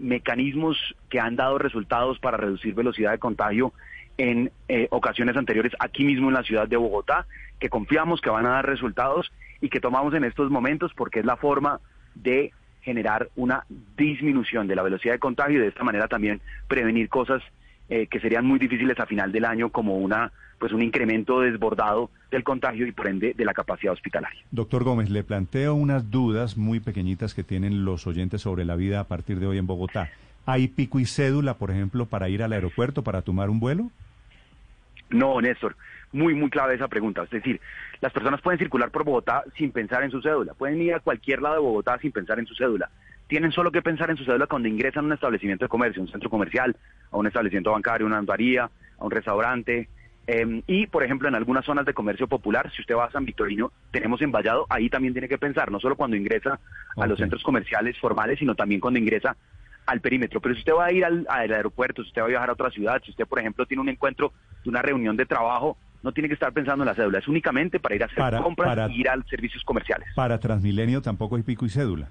mecanismos 0.00 0.76
que 1.08 1.20
han 1.20 1.36
dado 1.36 1.58
resultados 1.58 2.18
para 2.18 2.36
reducir 2.36 2.74
velocidad 2.74 3.12
de 3.12 3.18
contagio 3.18 3.72
en 4.18 4.50
ocasiones 4.90 5.36
anteriores 5.36 5.72
aquí 5.78 6.04
mismo 6.04 6.28
en 6.28 6.34
la 6.34 6.42
ciudad 6.42 6.68
de 6.68 6.76
Bogotá, 6.76 7.26
que 7.58 7.68
confiamos 7.68 8.20
que 8.20 8.30
van 8.30 8.46
a 8.46 8.50
dar 8.50 8.66
resultados 8.66 9.30
y 9.60 9.68
que 9.68 9.80
tomamos 9.80 10.14
en 10.14 10.24
estos 10.24 10.50
momentos 10.50 10.92
porque 10.94 11.20
es 11.20 11.26
la 11.26 11.36
forma 11.36 11.80
de 12.14 12.52
generar 12.82 13.28
una 13.36 13.64
disminución 13.96 14.68
de 14.68 14.76
la 14.76 14.82
velocidad 14.82 15.14
de 15.14 15.18
contagio 15.18 15.58
y 15.58 15.62
de 15.62 15.68
esta 15.68 15.82
manera 15.82 16.06
también 16.06 16.40
prevenir 16.68 17.08
cosas 17.08 17.42
eh, 17.88 18.06
que 18.06 18.20
serían 18.20 18.46
muy 18.46 18.58
difíciles 18.58 18.98
a 19.00 19.06
final 19.06 19.32
del 19.32 19.44
año 19.44 19.70
como 19.70 19.96
una 19.96 20.32
pues 20.58 20.72
un 20.72 20.82
incremento 20.82 21.40
desbordado 21.40 22.10
del 22.30 22.42
contagio 22.42 22.86
y 22.86 22.92
por 22.92 23.08
ende 23.08 23.34
de 23.36 23.44
la 23.44 23.52
capacidad 23.52 23.92
hospitalaria. 23.92 24.40
Doctor 24.50 24.84
Gómez, 24.84 25.10
le 25.10 25.22
planteo 25.22 25.74
unas 25.74 26.10
dudas 26.10 26.56
muy 26.56 26.80
pequeñitas 26.80 27.34
que 27.34 27.42
tienen 27.42 27.84
los 27.84 28.06
oyentes 28.06 28.40
sobre 28.40 28.64
la 28.64 28.74
vida 28.74 29.00
a 29.00 29.04
partir 29.04 29.38
de 29.38 29.46
hoy 29.46 29.58
en 29.58 29.66
Bogotá. 29.66 30.10
¿Hay 30.46 30.68
pico 30.68 30.98
y 30.98 31.04
cédula, 31.04 31.54
por 31.54 31.70
ejemplo, 31.70 32.06
para 32.06 32.28
ir 32.30 32.42
al 32.42 32.54
aeropuerto, 32.54 33.02
para 33.02 33.20
tomar 33.20 33.50
un 33.50 33.60
vuelo? 33.60 33.90
No, 35.10 35.40
Néstor 35.40 35.76
muy, 36.16 36.34
muy 36.34 36.50
clave 36.50 36.74
esa 36.74 36.88
pregunta. 36.88 37.22
Es 37.22 37.30
decir, 37.30 37.60
las 38.00 38.12
personas 38.12 38.40
pueden 38.40 38.58
circular 38.58 38.90
por 38.90 39.04
Bogotá 39.04 39.44
sin 39.56 39.70
pensar 39.70 40.02
en 40.02 40.10
su 40.10 40.20
cédula, 40.20 40.54
pueden 40.54 40.80
ir 40.82 40.94
a 40.94 41.00
cualquier 41.00 41.42
lado 41.42 41.56
de 41.56 41.60
Bogotá 41.60 41.98
sin 41.98 42.12
pensar 42.12 42.38
en 42.38 42.46
su 42.46 42.54
cédula. 42.54 42.90
Tienen 43.28 43.52
solo 43.52 43.72
que 43.72 43.82
pensar 43.82 44.10
en 44.10 44.16
su 44.16 44.24
cédula 44.24 44.46
cuando 44.46 44.68
ingresan 44.68 45.04
a 45.04 45.06
un 45.08 45.12
establecimiento 45.12 45.64
de 45.64 45.68
comercio, 45.68 46.02
un 46.02 46.08
centro 46.08 46.30
comercial, 46.30 46.76
a 47.10 47.16
un 47.16 47.26
establecimiento 47.26 47.72
bancario, 47.72 48.06
una 48.06 48.20
notaría, 48.20 48.70
a 48.98 49.04
un 49.04 49.10
restaurante, 49.10 49.88
Em, 50.28 50.62
y, 50.66 50.88
por 50.88 51.04
ejemplo, 51.04 51.28
en 51.28 51.36
algunas 51.36 51.64
zonas 51.64 51.86
de 51.86 51.94
comercio 51.94 52.26
popular, 52.26 52.70
si 52.74 52.82
usted 52.82 52.96
va 52.96 53.04
a 53.04 53.12
San 53.12 53.24
Victorino, 53.24 53.70
tenemos 53.92 54.20
en 54.22 54.32
Vallado, 54.32 54.66
ahí 54.68 54.90
también 54.90 55.14
tiene 55.14 55.28
que 55.28 55.38
pensar, 55.38 55.70
no 55.70 55.78
solo 55.78 55.94
cuando 55.94 56.16
ingresa 56.16 56.58
a 56.96 57.06
los 57.06 57.18
centros 57.18 57.44
comerciales 57.44 57.96
formales, 57.98 58.38
sino 58.40 58.56
también 58.56 58.80
cuando 58.80 58.98
ingresa 58.98 59.36
al 59.86 60.00
perímetro. 60.00 60.40
Pero 60.40 60.54
si 60.54 60.60
usted 60.60 60.72
va 60.72 60.86
a 60.86 60.92
ir 60.92 61.04
al, 61.04 61.26
aeropuerto, 61.28 62.02
si 62.02 62.08
usted 62.08 62.22
va 62.22 62.26
a 62.26 62.30
viajar 62.30 62.50
a 62.50 62.54
otra 62.54 62.70
ciudad, 62.70 63.00
si 63.04 63.12
usted, 63.12 63.24
por 63.24 63.38
ejemplo, 63.38 63.66
tiene 63.66 63.82
un 63.82 63.88
encuentro 63.88 64.32
una 64.64 64.82
reunión 64.82 65.16
de 65.16 65.26
trabajo, 65.26 65.78
no 66.06 66.12
tiene 66.12 66.28
que 66.28 66.34
estar 66.34 66.52
pensando 66.52 66.84
en 66.84 66.86
la 66.86 66.94
cédula, 66.94 67.18
es 67.18 67.26
únicamente 67.26 67.80
para 67.80 67.96
ir 67.96 68.02
a 68.04 68.06
hacer 68.06 68.40
compras 68.40 68.92
y 68.92 69.00
ir 69.00 69.08
a 69.08 69.20
servicios 69.28 69.64
comerciales. 69.64 70.08
Para 70.14 70.38
Transmilenio 70.38 71.02
tampoco 71.02 71.34
hay 71.34 71.42
pico 71.42 71.66
y 71.66 71.68
cédula. 71.68 72.08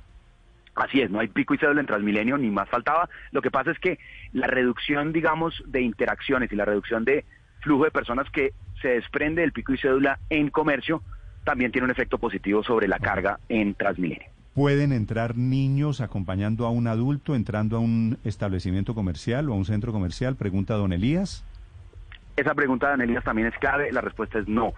Así 0.75 0.99
es, 0.99 1.09
no 1.09 1.21
hay 1.21 1.29
pico 1.29 1.53
y 1.53 1.57
cédula 1.57 1.79
en 1.79 1.87
Transmilenio, 1.87 2.37
ni 2.37 2.51
más 2.51 2.67
faltaba. 2.67 3.07
Lo 3.31 3.41
que 3.41 3.51
pasa 3.51 3.71
es 3.71 3.79
que 3.79 3.97
la 4.33 4.47
reducción, 4.47 5.13
digamos, 5.13 5.63
de 5.65 5.81
interacciones 5.81 6.51
y 6.51 6.57
la 6.57 6.65
reducción 6.65 7.05
de 7.05 7.23
flujo 7.61 7.85
de 7.85 7.91
personas 7.91 8.29
que 8.31 8.51
se 8.81 8.89
desprende 8.89 9.43
del 9.43 9.53
pico 9.53 9.73
y 9.73 9.77
cédula 9.77 10.19
en 10.29 10.49
comercio 10.49 11.01
también 11.45 11.71
tiene 11.71 11.85
un 11.85 11.91
efecto 11.91 12.17
positivo 12.17 12.65
sobre 12.65 12.89
la 12.89 12.99
carga 12.99 13.39
en 13.47 13.75
Transmilenio. 13.75 14.27
¿Pueden 14.53 14.91
entrar 14.91 15.37
niños 15.37 16.01
acompañando 16.01 16.65
a 16.65 16.69
un 16.69 16.87
adulto 16.87 17.33
entrando 17.33 17.77
a 17.77 17.79
un 17.79 18.17
establecimiento 18.25 18.93
comercial 18.93 19.49
o 19.49 19.53
a 19.53 19.55
un 19.55 19.63
centro 19.63 19.93
comercial? 19.93 20.35
Pregunta 20.35 20.73
don 20.73 20.91
Elías. 20.91 21.45
Esa 22.35 22.53
pregunta 22.53 22.87
de 22.87 22.93
don 22.93 23.01
Elías 23.01 23.23
también 23.23 23.47
es 23.47 23.57
clave. 23.57 23.91
La 23.91 24.01
respuesta 24.01 24.39
es 24.39 24.47
no. 24.47 24.73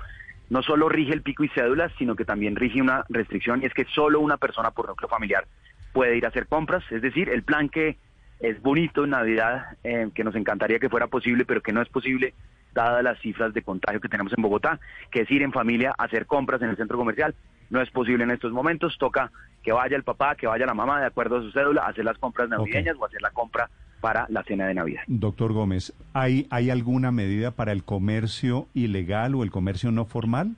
No 0.49 0.61
solo 0.61 0.87
rige 0.87 1.13
el 1.13 1.23
pico 1.23 1.43
y 1.43 1.49
cédula, 1.49 1.91
sino 1.97 2.15
que 2.15 2.23
también 2.23 2.55
rige 2.55 2.81
una 2.81 3.03
restricción 3.09 3.61
y 3.61 3.65
es 3.65 3.73
que 3.73 3.85
solo 3.85 4.19
una 4.19 4.37
persona 4.37 4.71
por 4.71 4.87
núcleo 4.87 5.09
familiar 5.09 5.45
puede 5.91 6.15
ir 6.15 6.25
a 6.25 6.29
hacer 6.29 6.47
compras, 6.47 6.83
es 6.91 7.01
decir, 7.01 7.27
el 7.29 7.43
plan 7.43 7.69
que 7.69 7.97
es 8.39 8.61
bonito 8.61 9.03
en 9.03 9.09
Navidad, 9.09 9.77
eh, 9.83 10.09
que 10.13 10.23
nos 10.23 10.35
encantaría 10.35 10.79
que 10.79 10.89
fuera 10.89 11.07
posible, 11.07 11.43
pero 11.43 11.61
que 11.61 11.73
no 11.73 11.81
es 11.81 11.89
posible 11.89 12.33
dadas 12.73 13.03
las 13.03 13.19
cifras 13.19 13.53
de 13.53 13.63
contagio 13.63 13.99
que 13.99 14.07
tenemos 14.07 14.31
en 14.37 14.43
Bogotá, 14.43 14.79
que 15.09 15.21
es 15.21 15.31
ir 15.31 15.41
en 15.41 15.51
familia 15.51 15.95
a 15.97 16.03
hacer 16.03 16.27
compras 16.27 16.61
en 16.61 16.69
el 16.69 16.77
centro 16.77 16.97
comercial. 16.97 17.33
No 17.69 17.81
es 17.81 17.89
posible 17.89 18.23
en 18.23 18.31
estos 18.31 18.51
momentos, 18.51 18.97
toca 18.99 19.31
que 19.63 19.71
vaya 19.71 19.97
el 19.97 20.03
papá, 20.03 20.35
que 20.35 20.47
vaya 20.47 20.65
la 20.65 20.75
mamá, 20.75 21.01
de 21.01 21.07
acuerdo 21.07 21.37
a 21.37 21.41
su 21.41 21.51
cédula, 21.51 21.81
a 21.81 21.89
hacer 21.89 22.05
las 22.05 22.17
compras 22.19 22.47
navideñas 22.47 22.95
o 22.99 23.05
hacer 23.05 23.21
la 23.21 23.31
compra 23.31 23.69
para 24.01 24.25
la 24.29 24.43
cena 24.43 24.67
de 24.67 24.73
Navidad. 24.73 25.01
Doctor 25.07 25.53
Gómez, 25.53 25.93
¿hay, 26.13 26.47
¿hay 26.49 26.69
alguna 26.69 27.11
medida 27.11 27.51
para 27.51 27.71
el 27.71 27.83
comercio 27.83 28.67
ilegal 28.73 29.35
o 29.35 29.43
el 29.43 29.51
comercio 29.51 29.91
no 29.91 30.05
formal? 30.05 30.55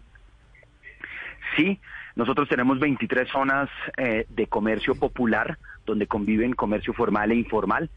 Sí, 1.56 1.80
nosotros 2.16 2.48
tenemos 2.50 2.80
23 2.80 3.28
zonas 3.30 3.70
eh, 3.98 4.26
de 4.30 4.48
comercio 4.48 4.96
popular 4.96 5.58
donde 5.86 6.08
conviven 6.08 6.54
comercio 6.54 6.94
formal 6.94 7.32
e 7.32 7.36
informal. 7.36 7.90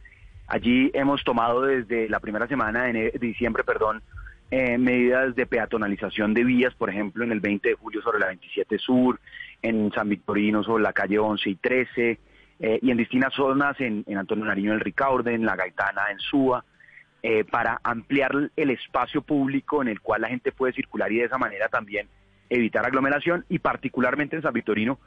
Allí 0.46 0.90
hemos 0.94 1.22
tomado 1.24 1.62
desde 1.62 2.08
la 2.08 2.20
primera 2.20 2.46
semana 2.46 2.84
de 2.84 3.12
diciembre, 3.20 3.64
perdón, 3.64 4.02
eh, 4.50 4.76
medidas 4.76 5.34
de 5.34 5.46
peatonalización 5.46 6.34
de 6.34 6.44
vías, 6.44 6.74
por 6.74 6.90
ejemplo, 6.90 7.24
en 7.24 7.32
el 7.32 7.40
20 7.40 7.70
de 7.70 7.74
julio 7.74 8.02
sobre 8.02 8.18
la 8.18 8.26
27 8.26 8.78
Sur, 8.78 9.18
en 9.62 9.90
San 9.92 10.08
Victorino 10.08 10.62
sobre 10.62 10.82
la 10.82 10.92
calle 10.92 11.18
11 11.18 11.50
y 11.50 11.54
13, 11.54 12.18
eh, 12.62 12.78
y 12.80 12.90
en 12.90 12.96
distintas 12.96 13.34
zonas 13.34 13.78
en, 13.80 14.04
Antonio 14.16 14.46
Nariño 14.46 14.70
del 14.70 14.80
Ricaurte, 14.80 15.34
en 15.34 15.44
La 15.44 15.56
Gaitana, 15.56 16.10
en 16.10 16.18
Súa, 16.18 16.64
para 17.52 17.78
ampliar 17.84 18.50
el 18.56 18.70
espacio 18.70 19.22
público 19.22 19.80
en 19.80 19.86
el 19.86 20.00
cual 20.00 20.22
la 20.22 20.28
gente 20.28 20.50
puede 20.50 20.72
circular 20.72 21.12
y 21.12 21.18
de 21.18 21.26
esa 21.26 21.38
manera 21.38 21.68
también 21.68 22.08
evitar 22.50 22.84
aglomeración 22.84 23.44
y 23.48 23.60
particularmente 23.60 24.36
en 24.36 24.42
San 24.42 24.52
Victorino, 24.52 24.98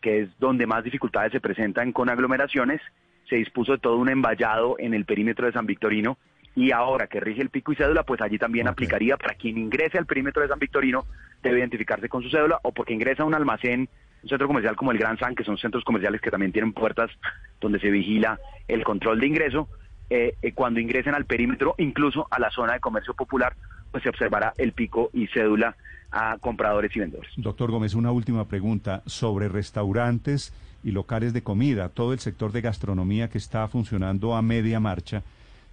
que 0.00 0.20
es 0.20 0.28
donde 0.38 0.66
más 0.66 0.84
dificultades 0.84 1.32
se 1.32 1.40
presentan 1.40 1.92
con 1.92 2.08
aglomeraciones, 2.08 2.80
se 3.28 3.36
dispuso 3.36 3.72
de 3.72 3.78
todo 3.78 3.96
un 3.96 4.08
emballado 4.08 4.76
en 4.78 4.94
el 4.94 5.04
perímetro 5.04 5.46
de 5.46 5.52
San 5.52 5.66
Victorino 5.66 6.18
y 6.54 6.70
ahora 6.70 7.06
que 7.06 7.20
rige 7.20 7.42
el 7.42 7.50
pico 7.50 7.72
y 7.72 7.76
cédula, 7.76 8.04
pues 8.04 8.20
allí 8.20 8.38
también 8.38 8.68
aplicaría 8.68 9.16
para 9.16 9.34
quien 9.34 9.58
ingrese 9.58 9.98
al 9.98 10.06
perímetro 10.06 10.42
de 10.42 10.48
San 10.48 10.58
Victorino, 10.58 11.04
debe 11.42 11.58
identificarse 11.58 12.08
con 12.08 12.22
su 12.22 12.30
cédula 12.30 12.60
o 12.62 12.72
porque 12.72 12.94
ingresa 12.94 13.22
a 13.22 13.26
un 13.26 13.34
almacén, 13.34 13.88
un 14.24 14.28
centro 14.28 14.46
comercial 14.46 14.74
como 14.74 14.90
el 14.90 14.98
Gran 14.98 15.18
San, 15.18 15.34
que 15.34 15.44
son 15.44 15.58
centros 15.58 15.84
comerciales 15.84 16.20
que 16.20 16.30
también 16.30 16.50
tienen 16.50 16.72
puertas 16.72 17.10
donde 17.60 17.78
se 17.78 17.90
vigila 17.90 18.40
el 18.66 18.82
control 18.82 19.20
de 19.20 19.26
ingreso, 19.26 19.68
eh, 20.08 20.34
eh, 20.40 20.52
cuando 20.52 20.80
ingresen 20.80 21.14
al 21.14 21.26
perímetro, 21.26 21.74
incluso 21.78 22.26
a 22.30 22.40
la 22.40 22.50
zona 22.50 22.72
de 22.72 22.80
comercio 22.80 23.14
popular, 23.14 23.54
pues 23.90 24.02
se 24.02 24.08
observará 24.08 24.54
el 24.56 24.72
pico 24.72 25.10
y 25.12 25.26
cédula 25.26 25.76
a 26.10 26.38
compradores 26.38 26.94
y 26.96 27.00
vendedores. 27.00 27.32
Doctor 27.36 27.70
Gómez, 27.70 27.94
una 27.94 28.12
última 28.12 28.46
pregunta 28.46 29.02
sobre 29.06 29.48
restaurantes 29.48 30.54
y 30.82 30.92
locales 30.92 31.32
de 31.32 31.42
comida, 31.42 31.90
todo 31.90 32.12
el 32.12 32.18
sector 32.18 32.52
de 32.52 32.62
gastronomía 32.62 33.28
que 33.28 33.38
está 33.38 33.68
funcionando 33.68 34.34
a 34.34 34.42
media 34.42 34.80
marcha. 34.80 35.22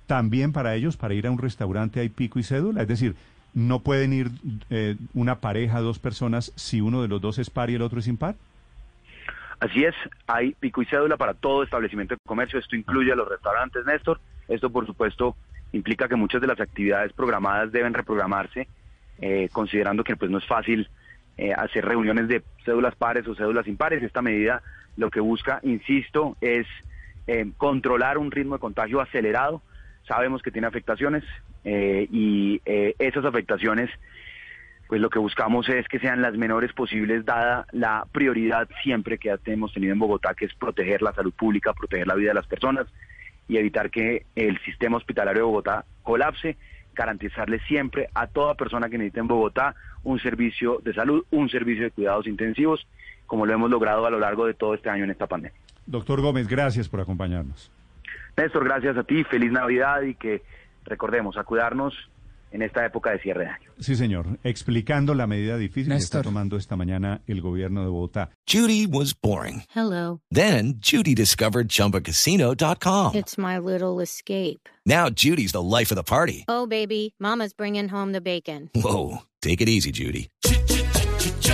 También 0.08 0.52
para 0.52 0.76
ellos, 0.76 0.98
para 0.98 1.14
ir 1.14 1.26
a 1.26 1.32
un 1.32 1.38
restaurante 1.38 2.02
hay 2.02 2.10
pico 2.10 2.38
y 2.40 2.44
cédula, 2.44 2.82
es 2.82 2.88
decir, 2.88 3.16
no 3.54 3.80
pueden 3.80 4.14
ir 4.14 4.30
eh, 4.70 4.96
una 5.14 5.40
pareja, 5.40 5.80
dos 5.80 6.00
personas, 6.00 6.54
si 6.56 6.82
uno 6.82 7.02
de 7.02 7.08
los 7.08 7.22
dos 7.22 7.38
es 7.40 7.50
par 7.50 7.70
y 7.70 7.76
el 7.76 7.82
otro 7.82 8.00
es 8.00 8.08
impar. 8.08 8.36
Así 9.60 9.84
es, 9.84 9.94
hay 10.26 10.54
pico 10.54 10.82
y 10.82 10.86
cédula 10.86 11.18
para 11.18 11.34
todo 11.34 11.64
establecimiento 11.64 12.16
de 12.16 12.20
comercio, 12.26 12.58
esto 12.58 12.76
incluye 12.76 13.12
a 13.12 13.16
los 13.16 13.30
restaurantes, 13.30 13.86
Néstor. 13.86 14.20
Esto, 14.48 14.70
por 14.70 14.86
supuesto, 14.86 15.36
implica 15.72 16.08
que 16.08 16.16
muchas 16.16 16.42
de 16.42 16.48
las 16.48 16.60
actividades 16.60 17.14
programadas 17.14 17.72
deben 17.72 17.94
reprogramarse 17.94 18.68
eh, 19.22 19.50
considerando 19.52 20.04
que 20.04 20.16
pues 20.16 20.32
no 20.32 20.40
es 20.40 20.48
fácil 20.48 20.90
eh, 21.38 21.54
hacer 21.54 21.86
reuniones 21.86 22.28
de 22.28 22.42
cédulas 22.66 22.96
pares 22.96 23.28
o 23.28 23.36
cédulas 23.36 23.68
impares. 23.68 24.02
Esta 24.02 24.24
medida 24.24 24.64
lo 24.98 25.12
que 25.12 25.20
busca, 25.20 25.60
insisto, 25.62 26.38
es 26.42 26.66
eh, 27.28 27.52
controlar 27.58 28.18
un 28.18 28.32
ritmo 28.32 28.56
de 28.56 28.60
contagio 28.60 29.00
acelerado. 29.00 29.62
Sabemos 30.08 30.42
que 30.42 30.52
tiene 30.52 30.68
afectaciones 30.68 31.24
y 31.64 32.62
esas 32.66 33.26
afectaciones, 33.26 33.90
pues 34.88 35.00
lo 35.00 35.10
que 35.10 35.20
buscamos 35.20 35.70
es 35.70 35.88
que 35.88 36.00
sean 36.00 36.22
las 36.22 36.36
menores 36.36 36.74
posibles, 36.74 37.24
dada 37.26 37.66
la 37.72 38.06
prioridad 38.12 38.68
siempre 38.84 39.18
que 39.18 39.34
hemos 39.46 39.74
tenido 39.74 39.94
en 39.94 40.00
Bogotá, 40.00 40.34
que 40.34 40.46
es 40.46 40.54
proteger 40.56 41.02
la 41.02 41.14
salud 41.14 41.34
pública, 41.34 41.74
proteger 41.74 42.08
la 42.08 42.16
vida 42.16 42.30
de 42.30 42.36
las 42.36 42.48
personas 42.48 42.88
y 43.48 43.58
evitar 43.58 43.90
que 43.90 44.26
el 44.36 44.60
sistema 44.62 44.98
hospitalario 44.98 45.44
de 45.44 45.46
Bogotá 45.46 45.86
colapse 46.04 46.58
garantizarle 46.94 47.60
siempre 47.68 48.10
a 48.14 48.28
toda 48.28 48.56
persona 48.56 48.90
que 48.90 48.98
necesite 48.98 49.22
en 49.22 49.28
Bogotá 49.28 49.76
un 50.04 50.20
servicio 50.20 50.82
de 50.84 50.94
salud, 50.94 51.24
un 51.32 51.50
servicio 51.50 51.86
de 51.86 51.92
cuidados 51.92 52.28
intensivos, 52.28 52.86
como 53.28 53.46
lo 53.46 53.54
hemos 53.54 53.70
logrado 53.70 54.06
a 54.06 54.10
lo 54.10 54.20
largo 54.20 54.46
de 54.46 54.56
todo 54.56 54.74
este 54.74 54.90
año 54.90 55.06
en 55.06 55.12
esta 55.12 55.28
pandemia. 55.28 55.58
Doctor 55.86 56.22
Gómez, 56.22 56.48
gracias 56.50 56.90
por 56.90 57.00
acompañarnos. 57.00 57.72
Néstor, 58.38 58.64
gracias 58.66 58.98
a 58.98 59.04
ti, 59.04 59.24
feliz 59.24 59.52
Navidad 59.52 60.02
y 60.02 60.16
que 60.16 60.42
recordemos 60.86 61.38
a 61.38 61.44
cuidarnos 61.44 61.94
en 62.52 62.62
esta 62.62 62.86
época 62.86 63.12
de 63.12 63.20
cierre 63.20 63.46
de 63.46 63.50
año. 63.50 63.72
Sí, 63.80 63.96
señor. 63.96 64.26
Explicando 64.44 65.16
la 65.16 65.26
medida 65.26 65.58
difícil 65.58 65.92
que 65.94 65.98
está 65.98 66.22
tomando 66.22 66.58
esta 66.58 66.76
mañana 66.76 67.22
el 67.28 67.42
gobierno 67.42 67.82
de 67.84 67.90
Bogotá. 67.90 68.30
Judy 68.46 68.86
was 68.86 69.14
boring. 69.14 69.64
Hello. 69.74 70.20
Then 70.32 70.76
Judy 70.80 71.16
discovered 71.16 71.70
chumbacasino.com. 71.70 73.16
It's 73.16 73.38
my 73.38 73.58
little 73.58 74.02
escape. 74.02 74.68
Now 74.86 75.10
Judy's 75.10 75.54
the 75.54 75.62
life 75.62 75.92
of 75.92 75.96
the 75.96 76.04
party. 76.04 76.44
Oh, 76.48 76.68
baby, 76.68 77.14
mama's 77.20 77.54
bringing 77.54 77.88
home 77.88 78.12
the 78.12 78.22
bacon. 78.22 78.70
Whoa, 78.76 79.20
take 79.42 79.62
it 79.62 79.70
easy, 79.70 79.92
Judy. 79.92 80.30